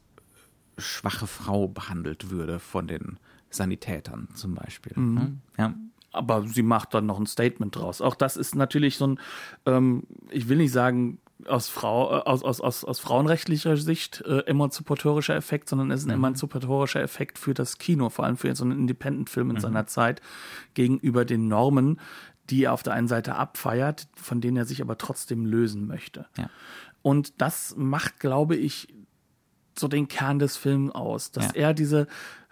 [0.78, 3.18] schwache Frau behandelt würde von den
[3.50, 4.92] Sanitätern zum Beispiel.
[4.96, 5.14] Mhm.
[5.14, 5.36] Ne?
[5.58, 5.74] Ja.
[6.12, 8.00] Aber sie macht dann noch ein Statement draus.
[8.00, 9.20] Auch das ist natürlich so ein,
[9.66, 14.40] ähm, ich will nicht sagen, aus, Frau, äh, aus, aus, aus, aus frauenrechtlicher Sicht äh,
[14.46, 16.24] emanzipatorischer Effekt, sondern es ist ein mhm.
[16.24, 19.60] emanzipatorischer Effekt für das Kino, vor allem für so einen Independent-Film in mhm.
[19.60, 20.22] seiner Zeit,
[20.74, 22.00] gegenüber den Normen,
[22.48, 26.26] die er auf der einen Seite abfeiert, von denen er sich aber trotzdem lösen möchte.
[26.38, 26.48] Ja.
[27.02, 28.88] Und das macht, glaube ich,
[29.78, 31.54] so den Kern des Films aus, dass ja.
[31.54, 32.06] er diese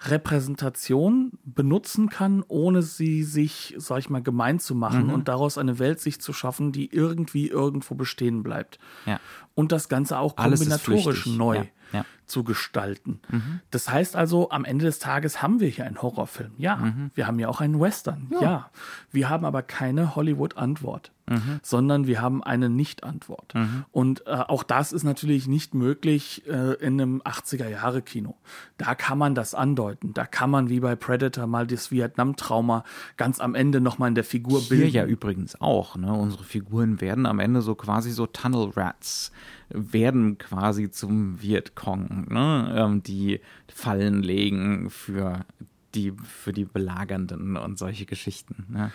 [0.07, 5.15] Repräsentation benutzen kann, ohne sie sich, sag ich mal, gemein zu machen mhm.
[5.15, 8.79] und daraus eine Welt sich zu schaffen, die irgendwie irgendwo bestehen bleibt.
[9.07, 9.21] Ja.
[9.55, 11.67] Und das Ganze auch kombinatorisch neu ja.
[11.95, 12.05] Ja.
[12.27, 13.21] zu gestalten.
[13.31, 13.61] Mhm.
[13.71, 16.53] Das heißt also, am Ende des Tages haben wir hier einen Horrorfilm.
[16.59, 16.77] Ja.
[16.77, 17.11] Mhm.
[17.15, 18.31] Wir haben ja auch einen Western.
[18.41, 18.71] Ja.
[19.11, 21.61] Wir haben aber keine Hollywood-Antwort mhm.
[21.63, 23.55] sondern wir haben eine Nicht-Antwort.
[23.55, 23.85] Mhm.
[23.93, 28.37] Und äh, auch das ist natürlich nicht möglich äh, in einem 80er-Jahre-Kino.
[28.77, 30.15] Da kann man das andeuten.
[30.15, 32.85] Da kann man wie bei Predator mal das Vietnam-Trauma
[33.17, 34.95] ganz am Ende nochmal in der Figur Hier bilden.
[34.95, 35.97] ja übrigens auch.
[35.97, 36.13] Ne?
[36.13, 39.33] Unsere Figuren werden am Ende so quasi so Tunnel Rats
[39.69, 42.75] werden quasi zum Vietcong, ne?
[42.77, 45.45] Ähm, die Fallen legen für
[45.95, 48.67] die, für die Belagernden und solche Geschichten.
[48.69, 48.93] Ne?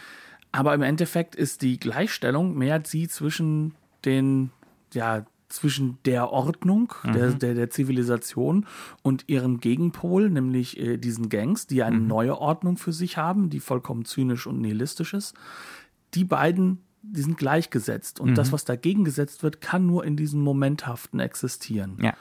[0.52, 4.52] Aber im Endeffekt ist die Gleichstellung mehr sie zwischen den,
[4.94, 7.14] ja, zwischen der Ordnung, mhm.
[7.14, 8.66] der, der, der Zivilisation
[9.02, 12.08] und ihrem Gegenpol, nämlich äh, diesen Gangs, die eine mhm.
[12.08, 15.36] neue Ordnung für sich haben, die vollkommen zynisch und nihilistisch ist.
[16.14, 18.20] Die beiden, die sind gleichgesetzt.
[18.20, 18.36] Und mhm.
[18.36, 21.98] das, was dagegen gesetzt wird, kann nur in diesem Momenthaften existieren.
[22.02, 22.14] Ja.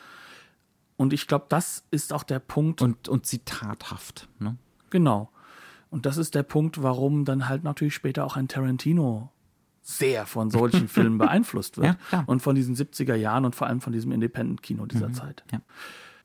[0.97, 2.83] Und ich glaube, das ist auch der Punkt.
[2.83, 4.29] Und, und zitathaft.
[4.39, 4.57] Ne?
[4.91, 5.31] Genau.
[5.91, 9.31] Und das ist der Punkt, warum dann halt natürlich später auch ein Tarantino
[9.83, 11.97] sehr von solchen Filmen beeinflusst wird.
[12.12, 15.45] Ja, und von diesen 70er Jahren und vor allem von diesem Independent-Kino dieser mhm, Zeit.
[15.51, 15.61] Ja.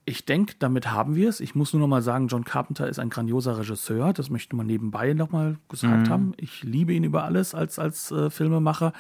[0.06, 1.40] Ich denke, damit haben wir es.
[1.40, 4.12] Ich muss nur noch mal sagen, John Carpenter ist ein grandioser Regisseur.
[4.12, 6.10] Das möchte man nebenbei noch mal gesagt mhm.
[6.10, 6.34] haben.
[6.38, 8.92] Ich liebe ihn über alles als, als äh, Filmemacher.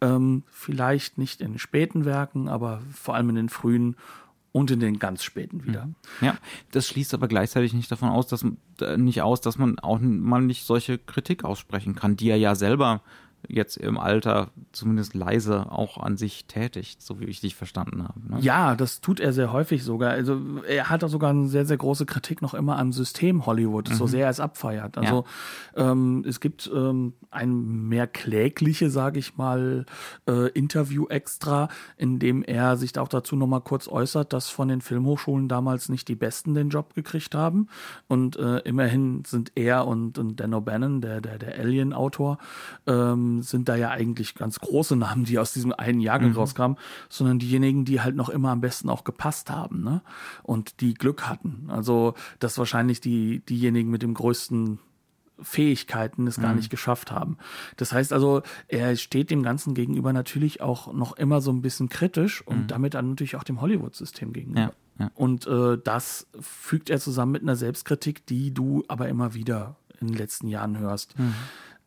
[0.00, 3.96] Ähm, vielleicht nicht in späten Werken, aber vor allem in den frühen
[4.52, 5.86] und in den ganz späten wieder.
[5.86, 5.94] Mhm.
[6.20, 6.36] Ja,
[6.70, 8.46] das schließt aber gleichzeitig nicht davon aus, dass
[8.80, 12.54] äh, nicht aus, dass man auch mal nicht solche Kritik aussprechen kann, die er ja
[12.54, 13.02] selber
[13.48, 18.20] jetzt im Alter zumindest leise auch an sich tätigt, so wie ich dich verstanden habe.
[18.28, 18.40] Ne?
[18.40, 20.10] Ja, das tut er sehr häufig sogar.
[20.10, 23.90] Also er hat da sogar eine sehr, sehr große Kritik noch immer am System Hollywood,
[23.90, 23.94] mhm.
[23.94, 24.98] so sehr er es abfeiert.
[24.98, 25.24] Also
[25.76, 25.90] ja.
[25.90, 29.86] ähm, es gibt ähm, ein mehr klägliche, sage ich mal,
[30.28, 34.68] äh, Interview extra, in dem er sich da auch dazu nochmal kurz äußert, dass von
[34.68, 37.68] den Filmhochschulen damals nicht die Besten den Job gekriegt haben.
[38.08, 42.38] Und äh, immerhin sind er und, und Dan O'Bannon, der, der, der Alien-Autor,
[42.86, 46.36] ähm, sind da ja eigentlich ganz große Namen, die aus diesem einen Jahrgang mhm.
[46.36, 46.78] rauskamen,
[47.08, 50.02] sondern diejenigen, die halt noch immer am besten auch gepasst haben, ne?
[50.42, 51.66] Und die Glück hatten.
[51.68, 54.78] Also, dass wahrscheinlich die, diejenigen mit dem größten
[55.40, 56.56] Fähigkeiten es gar mhm.
[56.56, 57.38] nicht geschafft haben.
[57.76, 61.88] Das heißt also, er steht dem Ganzen gegenüber natürlich auch noch immer so ein bisschen
[61.88, 62.66] kritisch und mhm.
[62.68, 64.60] damit dann natürlich auch dem Hollywood-System gegenüber.
[64.60, 65.10] Ja, ja.
[65.14, 70.08] Und äh, das fügt er zusammen mit einer Selbstkritik, die du aber immer wieder in
[70.08, 71.18] den letzten Jahren hörst.
[71.18, 71.34] Mhm.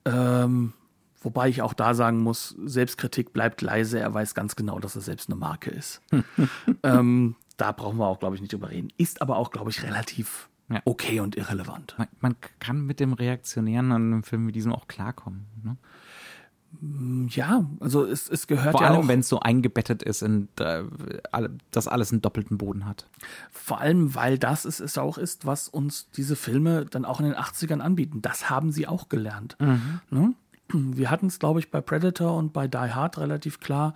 [0.05, 0.73] Ähm,
[1.22, 3.99] Wobei ich auch da sagen muss, Selbstkritik bleibt leise.
[3.99, 6.01] Er weiß ganz genau, dass er selbst eine Marke ist.
[6.84, 8.89] ähm, da brauchen wir auch, glaube ich, nicht drüber reden.
[8.97, 10.82] Ist aber auch, glaube ich, relativ ja.
[10.86, 11.95] okay und irrelevant.
[11.97, 15.47] Man, man, kann mit dem Reaktionären an einem Film wie diesem auch klarkommen.
[15.63, 15.78] Ne?
[16.82, 20.49] Mm, ja, also es, es gehört Vor ja allem, wenn es so eingebettet ist, in,
[20.59, 20.84] äh,
[21.72, 23.07] dass alles einen doppelten Boden hat.
[23.49, 27.26] Vor allem, weil das es, es auch ist, was uns diese Filme dann auch in
[27.26, 28.22] den 80ern anbieten.
[28.22, 29.57] Das haben sie auch gelernt.
[29.59, 30.01] Mhm.
[30.09, 30.34] Ne?
[30.74, 33.93] Wir hatten es, glaube ich, bei Predator und bei Die Hard relativ klar.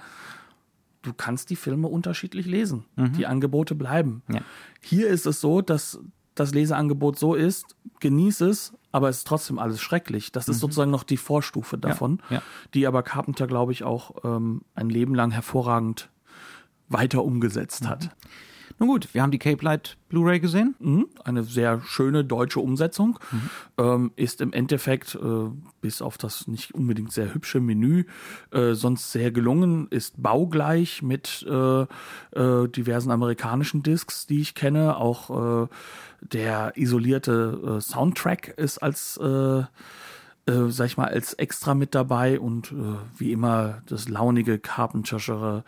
[1.01, 2.85] Du kannst die Filme unterschiedlich lesen.
[2.95, 3.13] Mhm.
[3.13, 4.21] Die Angebote bleiben.
[4.29, 4.41] Ja.
[4.81, 5.99] Hier ist es so, dass
[6.35, 10.31] das Leseangebot so ist, genieß es, aber es ist trotzdem alles schrecklich.
[10.31, 10.61] Das ist mhm.
[10.61, 12.41] sozusagen noch die Vorstufe davon, ja, ja.
[12.73, 16.09] die aber Carpenter, glaube ich, auch ähm, ein Leben lang hervorragend
[16.87, 17.89] weiter umgesetzt mhm.
[17.89, 18.09] hat.
[18.81, 20.73] Nun gut, wir haben die Cape Light Blu-ray gesehen.
[20.79, 23.19] Mhm, eine sehr schöne deutsche Umsetzung.
[23.31, 23.49] Mhm.
[23.77, 25.51] Ähm, ist im Endeffekt, äh,
[25.81, 28.05] bis auf das nicht unbedingt sehr hübsche Menü,
[28.49, 29.87] äh, sonst sehr gelungen.
[29.91, 34.97] Ist baugleich mit äh, äh diversen amerikanischen Discs, die ich kenne.
[34.97, 35.67] Auch äh,
[36.21, 39.19] der isolierte äh, Soundtrack ist als
[40.47, 42.75] äh, sag ich mal, als extra mit dabei und äh,
[43.17, 45.63] wie immer das launige Carpenterschere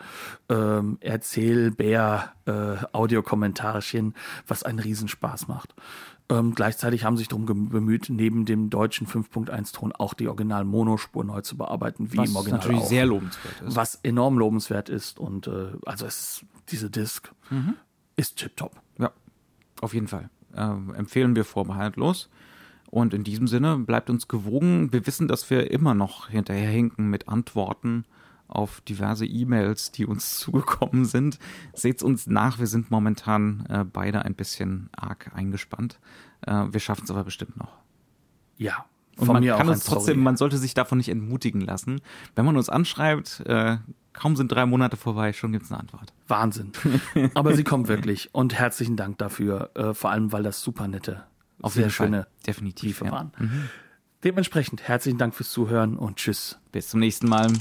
[0.48, 4.14] ähm, Erzählbär äh, Audiokommentarchen,
[4.46, 5.74] was einen Riesenspaß macht.
[6.30, 11.42] Ähm, gleichzeitig haben sich darum bemüht, neben dem deutschen 5.1-Ton auch die original Monospur neu
[11.42, 12.88] zu bearbeiten, wie was im Original natürlich auch.
[12.88, 13.76] sehr lobenswert ist.
[13.76, 17.74] Was enorm lobenswert ist und äh, also es, diese Disc mhm.
[18.16, 18.72] ist tipptopp.
[18.98, 19.12] Ja,
[19.82, 20.30] auf jeden Fall.
[20.56, 22.30] Ähm, empfehlen wir vorbehaltlos.
[22.94, 24.92] Und in diesem Sinne bleibt uns gewogen.
[24.92, 28.04] Wir wissen, dass wir immer noch hinterherhinken mit Antworten
[28.46, 31.40] auf diverse E-Mails, die uns zugekommen sind.
[31.72, 35.98] Seht's uns nach, wir sind momentan äh, beide ein bisschen arg eingespannt.
[36.42, 37.72] Äh, wir schaffen es aber bestimmt noch.
[38.58, 38.84] Ja.
[39.16, 42.00] Und man kann uns trotzdem, man sollte sich davon nicht entmutigen lassen.
[42.36, 43.78] Wenn man uns anschreibt, äh,
[44.12, 46.12] kaum sind drei Monate vorbei, schon gibt's eine Antwort.
[46.28, 46.70] Wahnsinn.
[47.34, 48.32] Aber sie kommt wirklich.
[48.32, 51.24] Und herzlichen Dank dafür, äh, vor allem weil das super nette
[51.62, 52.26] auf sehr schöne.
[52.46, 53.10] Definitiv, ja.
[53.10, 53.32] waren.
[53.38, 53.68] Mhm.
[54.24, 56.58] Dementsprechend herzlichen Dank fürs Zuhören und tschüss.
[56.72, 57.52] Bis zum nächsten Mal.